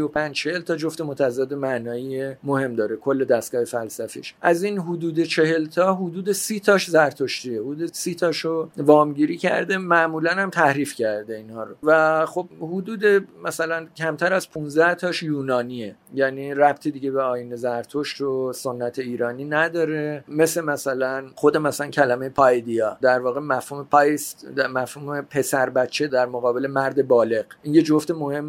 و 0.00 0.08
پنج 0.08 0.36
چهل 0.36 0.60
تا 0.60 0.76
جفت 0.76 1.00
متضاد 1.00 1.54
معنایی 1.54 2.34
مهم 2.44 2.74
داره 2.74 2.96
کل 2.96 3.24
دستگاه 3.24 3.64
فلسفیش. 3.64 4.34
از 4.42 4.62
این 4.62 4.78
حدود 4.78 5.22
چهل 5.22 5.66
تا 5.66 5.94
حدود 5.94 6.32
سی 6.32 6.60
تاش 6.60 6.90
زرتشتیه. 6.90 7.60
حدود 7.60 7.92
سی 7.92 8.14
تاشو 8.14 8.68
وامگیری 8.76 9.36
کرده 9.36 9.78
معمولا 9.78 10.30
هم 10.30 10.50
تحریف 10.50 10.94
کرده 10.94 11.36
اینها 11.36 11.64
رو. 11.64 11.74
و 11.82 12.26
خب 12.26 12.48
حدود 12.60 13.04
مثلا 13.44 13.86
کمتر 13.96 14.32
از 14.32 14.50
15 14.50 14.94
تاش 14.94 15.22
یونانیه. 15.22 15.96
یعنی 16.14 16.54
ربطی 16.54 16.90
دیگه 16.90 17.10
به 17.10 17.22
آین 17.22 17.56
زرتشت 17.56 18.20
و 18.20 18.52
سنت 18.52 18.98
ایرانی 18.98 19.44
نداره. 19.44 20.24
مثل 20.28 20.60
مثلا 20.60 21.24
خود 21.34 21.56
مثلا 21.56 21.86
کلمه 21.86 22.28
پایدیا. 22.28 22.98
در 23.00 23.20
واقع 23.20 23.40
مفهوم 23.40 23.84
پایست 23.90 24.46
مفهوم 24.74 25.20
پسر 25.20 25.70
بچه 25.70 26.06
در 26.06 26.26
مقابل 26.26 26.66
مرد 26.66 27.08
بالغ. 27.08 27.44
این 27.62 27.74
یه 27.74 27.82
جفت 27.82 28.10
مهم 28.10 28.44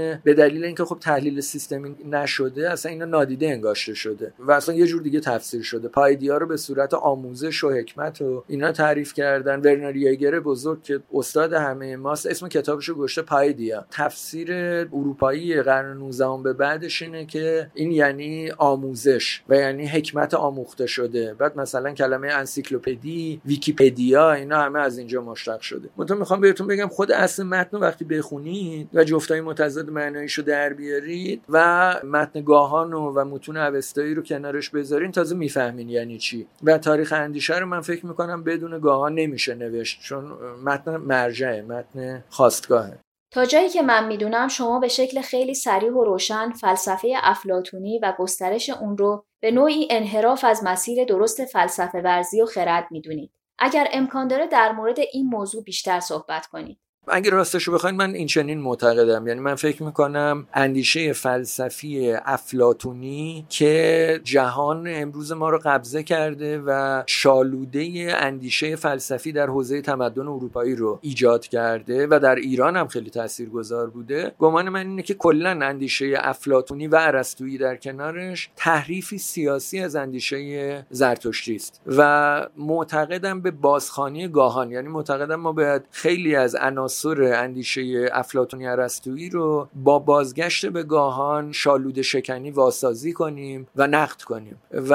افلاطونیه 0.00 0.20
به 0.24 0.34
دلیل 0.34 0.64
اینکه 0.64 0.84
خب 0.84 0.98
تحلیل 1.00 1.40
سیستمی 1.40 1.96
نشده 2.10 2.70
اصلا 2.70 2.92
اینا 2.92 3.04
نادیده 3.04 3.48
انگاشته 3.48 3.94
شده 3.94 4.32
و 4.38 4.52
اصلا 4.52 4.74
یه 4.74 4.86
جور 4.86 5.02
دیگه 5.02 5.20
تفسیر 5.20 5.62
شده. 5.62 5.88
پایدیا 5.88 6.36
رو 6.36 6.46
به 6.46 6.56
صورت 6.56 6.94
آموزش 6.94 7.64
و 7.64 7.70
حکمت 7.70 8.22
و 8.22 8.44
اینا 8.48 8.72
تعریف 8.72 9.14
کردن. 9.14 9.60
ورنر 9.60 9.96
یگر 9.96 10.40
بزرگ 10.40 10.82
که 10.82 11.00
استاد 11.14 11.52
همه 11.52 11.96
ماست 11.96 12.26
اسم 12.26 12.48
کتابشو 12.48 12.94
گذاشته 12.94 13.22
پایدیا 13.22 13.86
تفسیر 13.90 14.52
اروپایی 14.92 15.62
قرن 15.62 15.96
19 15.96 16.42
به 16.42 16.52
بعدش 16.52 17.02
اینه 17.02 17.26
که 17.26 17.70
این 17.74 17.92
یعنی 17.92 18.50
آموزش 18.50 19.42
و 19.48 19.54
یعنی 19.54 19.86
حکمت 19.86 20.34
آموخته 20.34 20.86
شده. 20.86 21.34
بعد 21.34 21.56
مثلا 21.56 21.92
کلمه 21.92 22.28
انسیکلوپدی 22.28 23.40
ویکیپدیا 23.46 24.32
اینا 24.32 24.60
همه 24.60 24.80
از 24.80 24.98
اینجا 24.98 25.22
مشتق 25.22 25.60
شده. 25.60 25.88
من 25.96 26.18
می‌خوام 26.18 26.40
بهتون 26.40 26.66
بگم 26.66 26.88
خود 26.88 27.12
اصل 27.12 27.42
متن 27.42 27.76
وقتی 27.76 28.04
بخونید 28.04 28.88
و 28.94 29.04
جفتای 29.04 29.40
متضاد 29.40 29.89
معناییشو 29.90 30.42
در 30.42 30.72
بیارید 30.72 31.44
و 31.48 31.94
متن 32.04 32.44
گاهان 32.44 32.92
و, 32.92 33.12
و 33.12 33.24
متون 33.24 33.56
اوستایی 33.56 34.14
رو 34.14 34.22
کنارش 34.22 34.70
بذارین 34.70 35.12
تازه 35.12 35.36
می‌فهمین 35.36 35.88
یعنی 35.88 36.18
چی 36.18 36.46
و 36.62 36.78
تاریخ 36.78 37.12
اندیشه 37.16 37.58
رو 37.58 37.66
من 37.66 37.80
فکر 37.80 38.06
می‌کنم 38.06 38.44
بدون 38.44 38.80
گاهان 38.80 39.14
نمیشه 39.14 39.54
نوشت 39.54 40.00
چون 40.02 40.24
متن 40.64 40.96
مرجعه 40.96 41.62
متن 41.62 42.24
خواستگاهه 42.28 42.98
تا 43.32 43.44
جایی 43.44 43.68
که 43.68 43.82
من 43.82 44.06
می‌دونم 44.06 44.48
شما 44.48 44.80
به 44.80 44.88
شکل 44.88 45.20
خیلی 45.20 45.54
سریح 45.54 45.92
و 45.92 46.04
روشن 46.04 46.50
فلسفه 46.50 47.14
افلاتونی 47.22 47.98
و 47.98 48.14
گسترش 48.18 48.70
اون 48.70 48.98
رو 48.98 49.24
به 49.42 49.50
نوعی 49.50 49.88
انحراف 49.90 50.44
از 50.44 50.64
مسیر 50.64 51.04
درست 51.04 51.44
فلسفه 51.44 51.98
ورزی 51.98 52.42
و 52.42 52.46
خرد 52.46 52.86
می‌دونید. 52.90 53.32
اگر 53.58 53.88
امکان 53.92 54.28
داره 54.28 54.46
در 54.46 54.72
مورد 54.72 54.98
این 55.12 55.26
موضوع 55.26 55.64
بیشتر 55.64 56.00
صحبت 56.00 56.46
کنید. 56.46 56.78
اگه 57.08 57.30
راستش 57.30 57.62
رو 57.64 57.74
بخواید 57.74 57.96
من 57.96 58.14
این 58.14 58.26
چنین 58.26 58.60
معتقدم. 58.60 59.26
یعنی 59.26 59.40
من 59.40 59.54
فکر 59.54 59.82
می‌کنم 59.82 60.46
اندیشه 60.54 61.12
فلسفی 61.12 62.12
افلاتونی 62.12 63.46
که 63.48 64.20
جهان 64.24 64.84
امروز 64.88 65.32
ما 65.32 65.50
رو 65.50 65.60
قبضه 65.64 66.02
کرده 66.02 66.62
و 66.66 67.02
شالوده 67.06 68.12
اندیشه 68.16 68.76
فلسفی 68.76 69.32
در 69.32 69.46
حوزه 69.46 69.82
تمدن 69.82 70.22
اروپایی 70.22 70.76
رو 70.76 70.98
ایجاد 71.02 71.46
کرده 71.46 72.06
و 72.10 72.20
در 72.22 72.34
ایران 72.34 72.76
هم 72.76 72.88
خیلی 72.88 73.10
تاثیرگذار 73.10 73.90
بوده. 73.90 74.32
گمان 74.38 74.68
من 74.68 74.86
اینه 74.86 75.02
که 75.02 75.14
کلا 75.14 75.50
اندیشه 75.50 76.14
افلاتونی 76.16 76.86
و 76.86 76.96
ارسطویی 77.00 77.58
در 77.58 77.76
کنارش 77.76 78.50
تحریفی 78.56 79.18
سیاسی 79.18 79.80
از 79.80 79.96
اندیشه 79.96 80.86
زرتشتی 80.90 81.56
است. 81.56 81.80
و 81.86 82.46
معتقدم 82.56 83.40
به 83.40 83.50
بازخانی 83.50 84.28
گاهان 84.28 84.70
یعنی 84.70 84.88
معتقدم 84.88 85.34
ما 85.34 85.52
باید 85.52 85.82
خیلی 85.90 86.36
از 86.36 86.56
عناصر 86.90 87.22
اندیشه 87.22 88.10
افلاتونی 88.12 88.66
ارسطویی 88.66 89.30
رو 89.30 89.68
با 89.74 89.98
بازگشت 89.98 90.66
به 90.66 90.82
گاهان 90.82 91.52
شالود 91.52 92.02
شکنی 92.02 92.50
واسازی 92.50 93.12
کنیم 93.12 93.66
و 93.76 93.86
نقد 93.86 94.22
کنیم. 94.22 94.56
و 94.72 94.94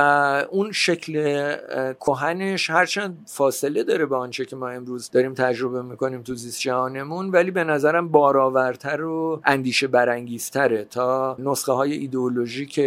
اون 0.50 0.72
شکل 0.72 1.14
کهنش 1.94 2.70
هرچند 2.70 3.18
فاصله 3.28 3.84
داره 3.84 4.06
با 4.06 4.18
آنچه 4.18 4.46
که 4.46 4.56
ما 4.56 4.70
امروز 4.70 5.10
داریم 5.12 5.34
تجربه 5.34 5.82
می‌کنیم 5.82 6.22
تو 6.22 6.36
زیست 6.36 6.60
جهانمون 6.60 7.30
ولی 7.30 7.52
به 7.52 7.64
نظرم 7.64 8.08
بارآورتر 8.08 9.04
و 9.04 9.42
اندیشه 9.46 9.88
برانگیزتره 9.88 10.84
تا 10.84 11.36
نسخه 11.40 11.72
های 11.72 11.94
ایدئولوژیک 11.94 12.80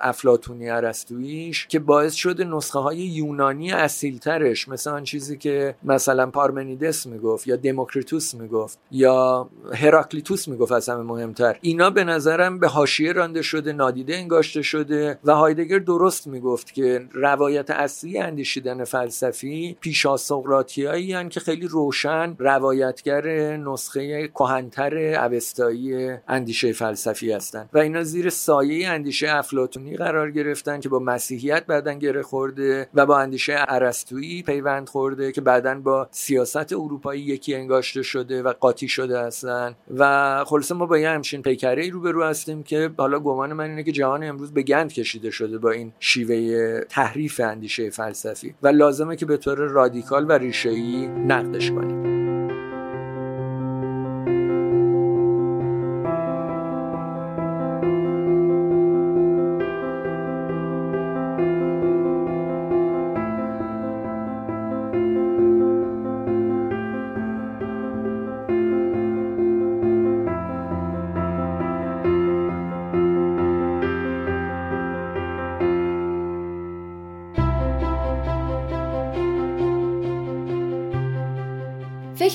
افلاتونی 0.00 0.70
ارسطوییش 0.70 1.66
که 1.66 1.78
باعث 1.78 2.14
شده 2.14 2.44
نسخه 2.44 2.78
های 2.78 2.98
یونانی 2.98 3.72
اصیلترش 3.72 4.68
مثل 4.68 4.90
آن 4.90 5.04
چیزی 5.04 5.38
که 5.38 5.74
مثلا 5.84 6.30
پارمنیدس 6.30 7.06
می‌گفت 7.06 7.46
یا 7.46 7.56
دموکریتوس 7.56 8.19
می‌گفت 8.34 8.78
یا 8.90 9.50
هراکلیتوس 9.74 10.48
می‌گفت 10.48 10.72
از 10.72 10.88
همه 10.88 11.02
مهمتر. 11.02 11.56
اینا 11.60 11.90
به 11.90 12.04
نظرم 12.04 12.58
به 12.58 12.68
حاشیه 12.68 13.12
رانده 13.12 13.42
شده 13.42 13.72
نادیده 13.72 14.16
انگاشته 14.16 14.62
شده 14.62 15.18
و 15.24 15.34
هایدگر 15.34 15.78
درست 15.78 16.26
می‌گفت 16.26 16.74
که 16.74 17.08
روایت 17.12 17.70
اصلی 17.70 18.18
اندیشیدن 18.18 18.84
فلسفی 18.84 19.76
پیشا 19.80 20.16
سقراطیایی 20.16 21.28
که 21.28 21.40
خیلی 21.40 21.66
روشن 21.66 22.36
روایتگر 22.38 23.56
نسخه 23.56 24.28
کهنتر 24.28 24.96
اوستایی 25.24 26.10
اندیشه 26.28 26.72
فلسفی 26.72 27.32
هستند 27.32 27.68
و 27.72 27.78
اینا 27.78 28.02
زیر 28.02 28.30
سایه 28.30 28.88
اندیشه 28.88 29.30
افلاطونی 29.30 29.96
قرار 29.96 30.30
گرفتن 30.30 30.80
که 30.80 30.88
با 30.88 30.98
مسیحیت 30.98 31.66
بعدن 31.66 31.98
گره 31.98 32.22
خورده 32.22 32.88
و 32.94 33.06
با 33.06 33.18
اندیشه 33.18 33.56
ارسطویی 33.68 34.42
پیوند 34.42 34.88
خورده 34.88 35.32
که 35.32 35.40
بعدا 35.40 35.80
با 35.80 36.08
سیاست 36.10 36.72
اروپایی 36.72 37.22
یکی 37.22 37.54
انگاشته 37.54 38.02
شده 38.10 38.42
و 38.42 38.52
قاطی 38.52 38.88
شده 38.88 39.20
هستن. 39.20 39.74
و 39.96 40.44
خلاصه 40.44 40.74
ما 40.74 40.86
با 40.86 40.98
یه 40.98 41.10
همچین 41.10 41.42
پیکره 41.42 41.82
ای 41.82 41.90
روبرو 41.90 42.24
هستیم 42.24 42.62
که 42.62 42.90
حالا 42.96 43.18
گمان 43.18 43.52
من 43.52 43.70
اینه 43.70 43.82
که 43.82 43.92
جهان 43.92 44.24
امروز 44.24 44.52
به 44.52 44.62
گند 44.62 44.92
کشیده 44.92 45.30
شده 45.30 45.58
با 45.58 45.70
این 45.70 45.92
شیوه 46.00 46.80
تحریف 46.88 47.40
اندیشه 47.40 47.90
فلسفی. 47.90 48.54
و 48.62 48.68
لازمه 48.68 49.16
که 49.16 49.26
به 49.26 49.36
طور 49.36 49.58
رادیکال 49.58 50.26
و 50.28 50.32
ریشه‌ای 50.32 51.06
نقدش 51.06 51.70
کنیم. 51.70 52.10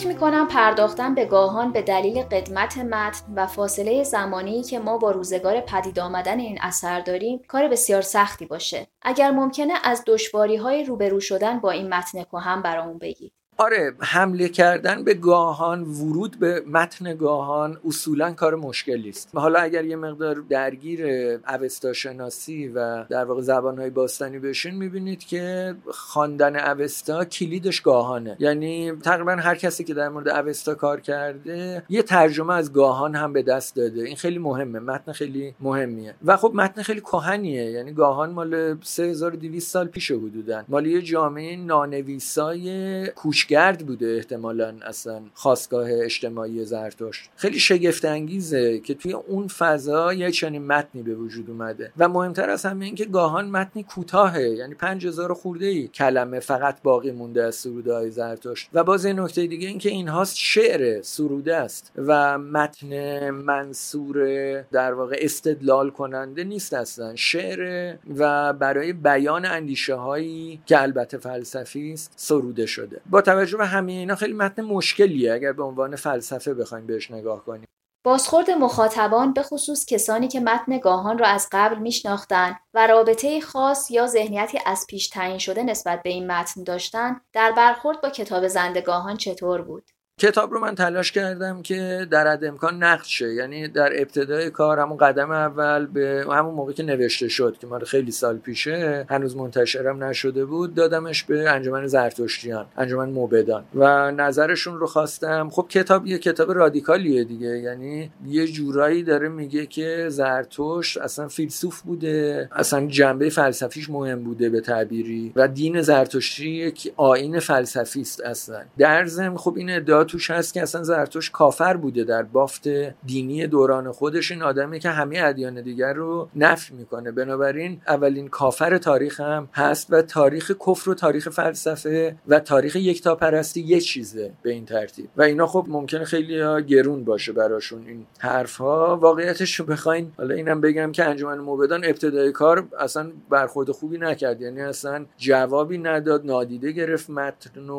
فکر 0.06 0.13
می 0.13 0.20
کنم 0.20 0.48
پرداختن 0.48 1.15
به 1.15 1.26
گاهان 1.26 1.72
به 1.72 1.82
دلیل 1.82 2.22
قدمت 2.22 2.78
متن 2.78 3.34
و 3.36 3.48
فاصله 3.48 4.04
زمانی 4.04 4.63
که 4.63 4.80
ما 4.80 4.98
با 4.98 5.12
روزگار 5.12 5.62
پدید 5.62 6.00
آمدن 6.00 6.39
این 6.39 6.58
اثر 6.62 7.00
داریم 7.00 7.41
کار 7.48 7.68
بسیار 7.68 8.02
سختی 8.02 8.46
باشه. 8.46 8.88
اگر 9.02 9.32
ممکنه 9.32 9.74
از 9.84 10.04
دشواری 10.08 10.56
های 10.56 10.84
روبرو 10.84 11.20
شدن 11.20 11.60
با 11.60 11.72
این 11.72 11.94
متن 11.94 12.24
کهن 12.24 12.62
برامون 12.62 12.98
بگید. 12.98 13.34
آره 13.58 13.94
حمله 14.00 14.50
کردن 14.50 15.04
به 15.04 15.13
گاهان 15.13 15.84
ورود 15.84 16.39
به 16.39 16.63
متن 16.68 17.15
گاهان 17.15 17.78
اصولا 17.88 18.32
کار 18.32 18.56
مشکلی 18.56 19.10
است 19.10 19.30
حالا 19.34 19.60
اگر 19.60 19.86
یه 19.86 19.96
مقدار 19.96 20.36
درگیر 20.50 21.06
اوستا 21.50 21.94
شناسی 21.94 22.68
و 22.68 23.04
در 23.04 23.26
واقع 23.26 23.41
زبانهای 23.41 23.89
باستانی 23.89 24.39
بشین 24.39 24.76
می‌بینید 24.76 25.24
که 25.24 25.76
خواندن 25.88 26.56
اوستا 26.56 27.26
کلیدش 27.26 27.82
گاهانه. 27.82 28.36
یعنی 28.39 28.91
تقریبا 28.91 29.32
هر 29.32 29.56
کسی 29.56 29.84
که 29.84 29.94
در 29.94 30.10
مورد 30.10 30.30
اوستا 30.30 30.76
کار 30.76 31.02
کرده 31.02 31.84
یه 31.89 32.02
ترجمه 32.02 32.54
از 32.54 32.74
گاهان 32.74 33.15
هم 33.15 33.34
به 33.34 33.41
دست 33.41 33.76
داده. 33.76 34.04
این 34.04 34.15
خیلی 34.15 34.39
مهمه 34.39 34.80
متن 34.80 35.12
خیلی 35.12 35.56
مهمیه. 35.60 36.15
و 36.26 36.38
خب 36.38 36.52
متن 36.56 36.82
خیلی 36.82 37.02
کهنیه 37.02 37.63
یعنی 37.63 37.91
گاهان 37.91 38.32
مال 38.32 38.78
3200 38.82 39.72
سال 39.72 39.88
پیش 39.88 40.12
حدودن 40.12 40.65
مال 40.68 40.86
یه 40.86 41.02
جامعه 41.02 41.56
نانویسای 41.56 43.08
کوچ 43.08 43.44
گرد 43.47 43.86
بوده 43.86 44.08
احتمالا 44.08 44.75
اصلا 44.81 45.21
خواستگاه 45.34 45.88
اجتماعی 45.91 46.65
زرتشت. 46.65 47.29
خیلی 47.36 47.60
شگفت 47.60 48.05
انگیزه 48.05 48.79
که 48.79 48.93
توی 48.93 49.13
اون 49.13 49.47
فضا 49.47 50.13
یه 50.13 50.31
چنین 50.31 50.67
متنی 50.67 51.01
به 51.01 51.15
وجود 51.15 51.49
اومده. 51.49 51.91
و 51.97 52.10
مهمتر 52.10 52.49
از 52.49 52.65
همه 52.65 52.86
این 52.86 52.95
که 52.95 53.05
گاهان 53.05 53.49
متنی 53.49 53.84
کوتاهه. 53.84 54.49
یعنی 54.49 54.75
5000 54.75 55.34
خورده 55.34 55.65
ای 55.65 55.88
کلمه 55.88 56.39
فقط 56.39 56.81
باقی 56.84 57.12
مونده 57.12 57.43
از 57.43 57.55
سروده 57.55 57.93
های 57.93 58.12
زرتشت. 58.12 58.69
و 58.73 58.84
باز 58.84 59.05
این 59.05 59.19
نکته 59.19 59.47
دیگه 59.47 59.67
این 59.67 59.77
که 59.77 59.89
اینها 59.89 60.25
شعر 60.25 61.01
سروده 61.01 61.55
است. 61.55 61.91
و 61.97 62.38
متن 62.38 63.29
منصور 63.29 64.15
در 64.62 64.93
واقع 64.93 65.17
استدلال 65.19 65.89
کننده 65.89 66.43
نیست 66.43 66.73
اصلا. 66.73 67.15
شعر 67.15 67.95
و 68.17 68.53
برای 68.53 68.93
بیان 68.93 69.45
اندیشه 69.45 69.95
هایی 69.95 70.60
که 70.65 70.81
البته 70.81 71.17
فلسفی 71.17 71.93
است 71.93 72.12
سروده 72.15 72.65
شده. 72.65 73.01
با 73.10 73.21
توجه 73.36 73.58
به 73.58 73.65
همه 73.65 73.91
اینا 73.91 74.15
خیلی 74.15 74.34
متن 74.34 74.62
مشکلیه 74.62 75.34
اگر 75.34 75.54
به 75.54 75.63
عنوان 75.63 75.95
فلسفه 75.95 76.54
بخوایم 76.54 76.88
بهش 76.88 77.12
نگاه 77.12 77.45
کنیم. 77.45 77.67
بازخورد 78.06 78.52
مخاطبان 78.52 79.34
به 79.34 79.43
خصوص 79.43 79.86
کسانی 79.86 80.28
که 80.28 80.39
متن 80.39 80.78
گاهان 80.78 81.17
را 81.17 81.28
از 81.28 81.48
قبل 81.52 81.78
میشناختند 81.78 82.56
و 82.74 82.88
رابطه 82.88 83.41
خاص 83.41 83.91
یا 83.91 84.08
ذهنیتی 84.08 84.60
از 84.65 84.86
پیش 84.89 85.08
تعیین 85.08 85.38
شده 85.38 85.63
نسبت 85.63 86.04
به 86.04 86.10
این 86.10 86.32
متن 86.32 86.63
داشتند 86.63 87.21
در 87.34 87.52
برخورد 87.52 88.02
با 88.02 88.10
کتاب 88.10 88.48
زندگاهان 88.48 89.17
چطور 89.17 89.62
بود؟ 89.62 89.91
کتاب 90.19 90.54
رو 90.54 90.60
من 90.60 90.75
تلاش 90.75 91.12
کردم 91.12 91.62
که 91.62 92.08
در 92.12 92.28
حد 92.28 92.45
امکان 92.45 92.84
نقد 92.84 93.04
شه. 93.04 93.34
یعنی 93.34 93.67
در 93.67 94.01
ابتدای 94.01 94.49
کار 94.49 94.80
همون 94.80 94.97
قدم 94.97 95.32
اول 95.32 95.86
به 95.86 96.25
همون 96.32 96.54
موقع 96.54 96.73
که 96.73 96.84
نوشته 96.84 97.28
شد 97.28 97.58
که 97.62 97.67
مال 97.67 97.84
خیلی 97.84 98.12
سال 98.12 98.38
پیشه 98.38 99.06
هنوز 99.10 99.36
منتشرم 99.36 100.04
نشده 100.04 100.45
بود 100.45 100.73
دادمش 100.73 101.23
به 101.23 101.49
انجمن 101.49 101.88
زرتشتیان 101.88 102.65
انجمن 102.78 103.10
موبدان. 103.10 103.63
و 103.75 104.12
نظرشون 104.12 104.80
رو 104.80 104.88
خواستم. 104.88 105.49
خب 105.49 105.65
کتاب 105.69 106.08
یه 106.08 106.17
کتاب 106.17 106.51
رادیکالیه 106.51 107.23
دیگه. 107.23 107.47
یعنی 107.47 108.12
یه 108.25 108.47
جورایی 108.47 109.04
داره 109.04 109.30
میگه 109.30 109.65
که 109.65 110.06
زرتشت 110.10 110.97
اصلا 110.97 111.28
فیلسوف 111.28 111.82
بوده 111.82 112.49
اصلا 112.51 112.88
جنبه 112.88 113.30
فلسفیش 113.30 113.89
مهم 113.89 114.23
بوده 114.23 114.49
به 114.49 114.62
تعبیری. 114.62 115.32
و 115.36 115.47
دین 115.47 115.82
زرتشتی 115.82 116.49
یک 116.49 116.93
آین 116.95 117.39
فلسفی 117.39 118.01
است 118.01 118.21
اصلا. 118.21 118.62
در 118.78 119.06
ضمن 119.06 119.38
خب 119.38 119.54
این 119.58 119.69
ادعا 119.69 120.05
توش 120.06 120.32
هست 120.32 120.54
که 120.54 120.62
اصلا 120.62 120.84
زرتوش 120.84 121.30
کافر 121.30 121.78
بوده 121.78 122.04
در 122.04 122.24
بافت 122.24 122.68
دینی 123.06 123.48
دوران 123.48 123.91
خودش. 123.91 124.32
این 124.32 124.41
آدمی 124.41 124.80
که 124.80 124.89
همه 124.89 125.20
ادیان 125.24 125.62
دیگر 125.62 125.94
رو 125.94 126.30
نفی 126.36 126.74
می‌کنه. 126.74 127.12
بنابراین 127.12 127.82
اولین 127.88 128.28
کافر 128.28 128.78
تاریخ 128.78 129.20
هم 129.20 129.50
هست 129.54 129.88
و 129.89 130.02
تاریخ 130.02 130.52
کفر 130.68 130.89
و 130.89 130.94
تاریخ 130.94 131.30
فلسفه 131.30 132.15
و 132.28 132.39
تاریخ 132.39 132.76
یکتا 132.76 133.15
پرستی 133.15 133.62
یه 133.62 133.80
چیزه 133.80 134.32
به 134.44 134.52
این 134.52 134.65
ترتیب. 134.65 135.10
و 135.18 135.22
اینا 135.22 135.48
خب 135.48 135.65
ممکنه 135.68 136.04
خیلی 136.04 136.63
گرون 136.63 137.04
باشه 137.04 137.32
براشون 137.32 137.88
این 137.88 138.06
حرف 138.20 138.58
ها 138.58 138.98
واقعیتش 138.98 139.56
رو 139.56 139.65
بخواین 139.65 140.12
حالا 140.18 140.36
اینم 140.36 140.62
بگم 140.62 140.91
که 140.91 141.04
انجمن 141.04 141.38
موبدان 141.38 141.86
ابتدای 141.86 142.32
کار 142.32 142.68
اصلا 142.80 143.12
برخورد 143.30 143.72
خوبی 143.72 143.98
نکرد. 143.98 144.41
یعنی 144.41 144.62
اصلا 144.62 145.06
جوابی 145.18 145.78
نداد 145.78 146.26
نادیده 146.26 146.72
گرفت 146.72 147.10
متن 147.10 147.70
و 147.70 147.76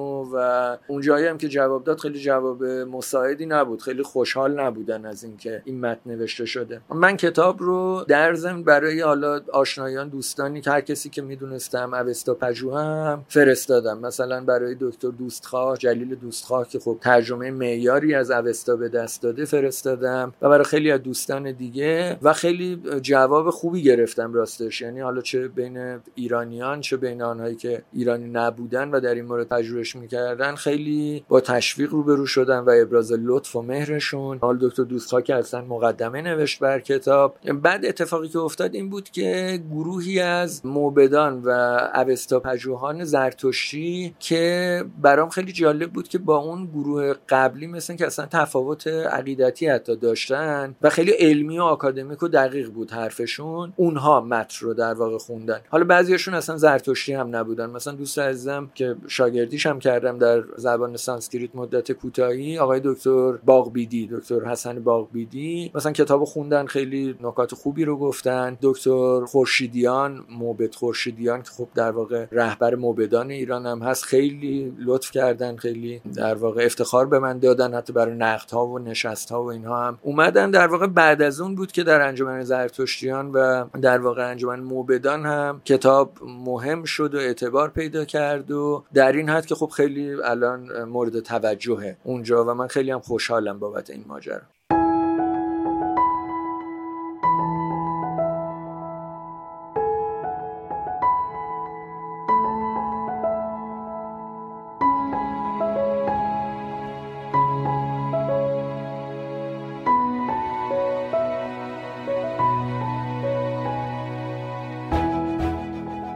اون 0.87 1.03
جایی 1.03 1.27
هم 1.27 1.39
که 1.39 1.49
جواب 1.49 1.85
داد 1.85 1.99
خیلی 1.99 2.16
جواب 2.17 2.65
مساعدی 2.65 3.47
نبود. 3.47 3.83
خیلی 3.83 4.03
خوشحال 4.03 4.61
نبودن 4.61 5.07
از 5.07 5.25
اینکه 5.25 5.63
این 5.65 5.81
متن 5.81 6.11
نوشته 6.11 6.45
شده. 6.45 6.81
من 6.95 7.17
کتاب 7.17 7.63
رو 7.63 8.05
در 8.09 8.35
ضمن 8.35 8.63
برای 8.63 9.01
حالا 9.01 9.41
آشنایان 9.53 10.09
دوستانی 10.09 10.61
که 10.61 10.71
هر 10.71 10.81
کسی 10.81 11.09
که 11.09 11.23
می‌دونستم 11.23 11.95
اوستا 11.95 12.35
پژوهم 12.35 13.25
فرستادم. 13.29 13.99
مثلا 13.99 14.45
برای 14.45 14.77
دکتر 14.81 15.09
دوستخواه 15.09 15.77
جلیل 15.77 16.15
دوستخواه 16.15 16.69
که 16.69 16.79
خب 16.79 16.99
ترجمه 17.01 17.51
معیاری 17.51 18.15
از 18.15 18.31
اوستا 18.31 18.77
به 18.77 18.89
دست 18.89 19.23
داده 19.23 19.45
فرستادم 19.45 20.33
و 20.43 20.49
برای 20.49 20.65
خیلی 20.65 20.91
از 20.91 21.03
دوستان 21.03 21.53
دیگه 21.53 22.19
و 22.23 22.33
خیلی 22.33 22.81
جواب 23.03 23.51
خوبی 23.51 23.83
گرفتم 23.83 24.33
راستش. 24.35 24.81
یعنی 24.81 25.01
حالا 25.01 25.21
چه 25.21 25.49
بین 25.49 26.01
ایرانیان 26.15 26.81
چه 26.81 26.97
بین 26.97 27.23
آنهایی 27.23 27.57
که 27.57 27.83
ایرانی 27.93 28.29
نبودن 28.29 28.91
و 28.91 29.01
در 29.01 29.15
این 29.15 29.25
مورد 29.25 29.49
پژوهش 29.49 29.97
می‌کردن 29.97 30.55
خیلی 30.55 31.25
با 31.29 31.41
تشویق 31.41 31.91
رو 31.91 32.03
روبرو 32.07 32.27
شدن 32.27 32.59
و 32.59 32.71
ابراز 32.83 33.13
لطف 33.13 33.57
و 33.57 33.63
مهرشون. 33.63 34.39
حال 34.39 34.59
دکتر 34.61 34.83
دوستخا 34.83 35.21
که 35.21 35.35
اصلا 35.35 35.61
مقدمه 35.61 36.23
نوشت 36.23 36.59
بر 36.59 36.81
کتاب. 36.81 37.37
بعد 37.63 37.87
اتفاقی 37.87 38.29
که 38.29 38.39
افتاد 38.39 38.75
این 38.75 38.91
بود 38.91 39.11
که 39.11 39.61
گروهی 39.71 40.21
از 40.21 40.67
موبدان 40.67 41.43
و 41.45 41.51
اوستا 41.95 42.41
پژوهان 42.41 43.05
زرتشتی 43.05 44.15
که 44.19 44.85
برام 45.03 45.29
خیلی 45.29 45.53
جالب 45.53 45.91
بود 45.91 46.09
که 46.09 46.19
با 46.19 46.37
اون 46.37 46.67
گروه 46.67 47.15
قبلی 47.29 47.67
مثل 47.67 47.97
که 47.97 48.07
اصلا 48.07 48.27
تفاوت 48.27 48.87
عقیدتی 48.87 49.67
حتی 49.67 49.97
داشتن 49.97 50.75
و 50.83 50.91
خیلی 50.91 51.11
علمی 51.11 51.59
و 51.59 51.63
آکادمیک 51.63 52.23
و 52.23 52.29
دقیق 52.29 52.71
بود 52.71 52.91
حرفشون 52.91 53.73
اونها 53.77 54.21
متن 54.21 54.67
رو 54.67 54.75
در 54.75 54.95
واقع 54.95 55.19
خوندن. 55.19 55.61
حالا 55.69 55.85
بعضیشون 55.85 56.35
اصلا 56.35 56.57
زرتشتی 56.57 57.13
هم 57.13 57.37
نبودن. 57.37 57.71
مثلا 57.71 57.93
دوست 57.93 58.19
عزیزم 58.19 58.71
که 58.75 58.97
شاگردیش 59.09 59.67
هم 59.67 59.79
کردم 59.79 60.19
در 60.19 60.45
زبان 60.57 60.97
سانسکریت 60.97 61.51
مدت 61.55 61.96
کوتاهی 61.97 62.59
آقای 62.59 62.81
دکتر 62.85 63.33
باغبیدی 63.33 64.09
دکتر 64.13 64.45
حسن 64.45 64.81
باغبیدی. 64.81 65.71
مثلا 65.75 65.93
کتاب 65.93 66.25
خوندن 66.25 66.67
خیلی 66.67 67.17
نکات 67.21 67.55
خوبی 67.55 67.85
رو 67.85 67.97
گفتن. 67.97 68.59
دکتر 68.63 69.25
خورشیدیان 69.25 70.25
موبد 70.31 70.75
خورشیدیان 70.75 71.43
که 71.43 71.51
خب 71.51 71.69
در 71.75 71.91
واقع 71.91 72.27
رهبر 72.33 72.75
موبدان 72.75 73.31
ایران 73.31 73.67
هم 73.67 73.83
هست 73.83 74.05
خیلی 74.05 74.73
لطف 74.79 75.11
کردن 75.11 75.57
خیلی 75.57 76.01
در 76.15 76.35
واقع 76.35 76.65
افتخار 76.65 77.07
به 77.07 77.19
من 77.19 77.39
دادن 77.39 77.75
حتی 77.75 77.93
برای 77.93 78.15
نقد 78.15 78.51
ها 78.51 78.67
و 78.67 78.79
نشست 78.79 79.31
ها 79.33 79.45
و 79.45 79.47
اینها 79.47 79.85
هم. 79.85 79.99
اومدن 80.03 80.51
در 80.51 80.67
واقع 80.67 80.87
بعد 80.87 81.23
از 81.23 81.41
اون 81.41 81.55
بود 81.55 81.73
که 81.73 81.83
در 81.83 82.01
انجمن 82.01 82.43
زرتشتیان 82.43 83.31
و 83.33 83.65
در 83.83 83.99
واقع 83.99 84.31
انجمن 84.31 84.61
موبدان 84.61 85.27
هم 85.27 85.61
کتاب 85.65 86.13
مهم 86.47 86.85
شد 86.85 87.15
و 87.15 87.19
اعتبار 87.19 87.71
پیدا 87.71 88.05
کرد 88.05 88.51
و 88.51 88.85
در 88.95 89.13
این 89.13 89.29
حد 89.29 89.47
که 89.47 89.55
خب 89.55 89.67
خیلی 89.67 90.13
الان 90.25 90.85
مورد 90.85 91.21
توجه 91.21 91.86
ماهه 91.87 91.97
اونجا 92.05 92.45
و 92.45 92.55
من 92.55 92.67
خیلی 92.67 92.91
هم 92.91 93.01
خوشحالم 93.01 93.59
بابت 93.59 93.91
این 93.91 94.05
ماجرا. 94.07 94.41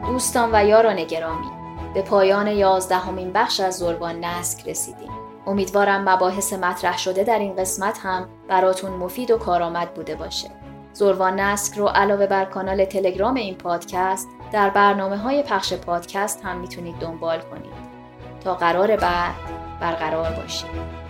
دوستان 0.07 0.49
و 0.53 0.67
یاران 0.67 1.03
گرامی 1.03 1.47
به 1.93 2.01
پایان 2.01 2.47
یازدهمین 2.47 3.31
بخش 3.31 3.59
از 3.59 3.77
زربان 3.77 4.25
نسک 4.25 4.69
رسیدیم. 4.69 5.20
امیدوارم 5.47 6.09
مباحث 6.09 6.53
مطرح 6.53 6.97
شده 6.97 7.23
در 7.23 7.39
این 7.39 7.55
قسمت 7.55 7.99
هم 8.03 8.29
براتون 8.47 8.91
مفید 8.91 9.31
و 9.31 9.37
کارآمد 9.37 9.93
بوده 9.93 10.15
باشه. 10.15 10.49
زروان 10.93 11.39
نسک 11.39 11.77
رو 11.77 11.87
علاوه 11.87 12.27
بر 12.27 12.45
کانال 12.45 12.85
تلگرام 12.85 13.35
این 13.35 13.55
پادکست 13.55 14.27
در 14.51 14.69
برنامه 14.69 15.17
های 15.17 15.43
پخش 15.43 15.73
پادکست 15.73 16.45
هم 16.45 16.57
می‌تونید 16.57 16.95
دنبال 16.99 17.39
کنید. 17.39 17.91
تا 18.43 18.55
قرار 18.55 18.95
بعد 18.95 19.35
برقرار 19.81 20.31
باشید. 20.31 21.00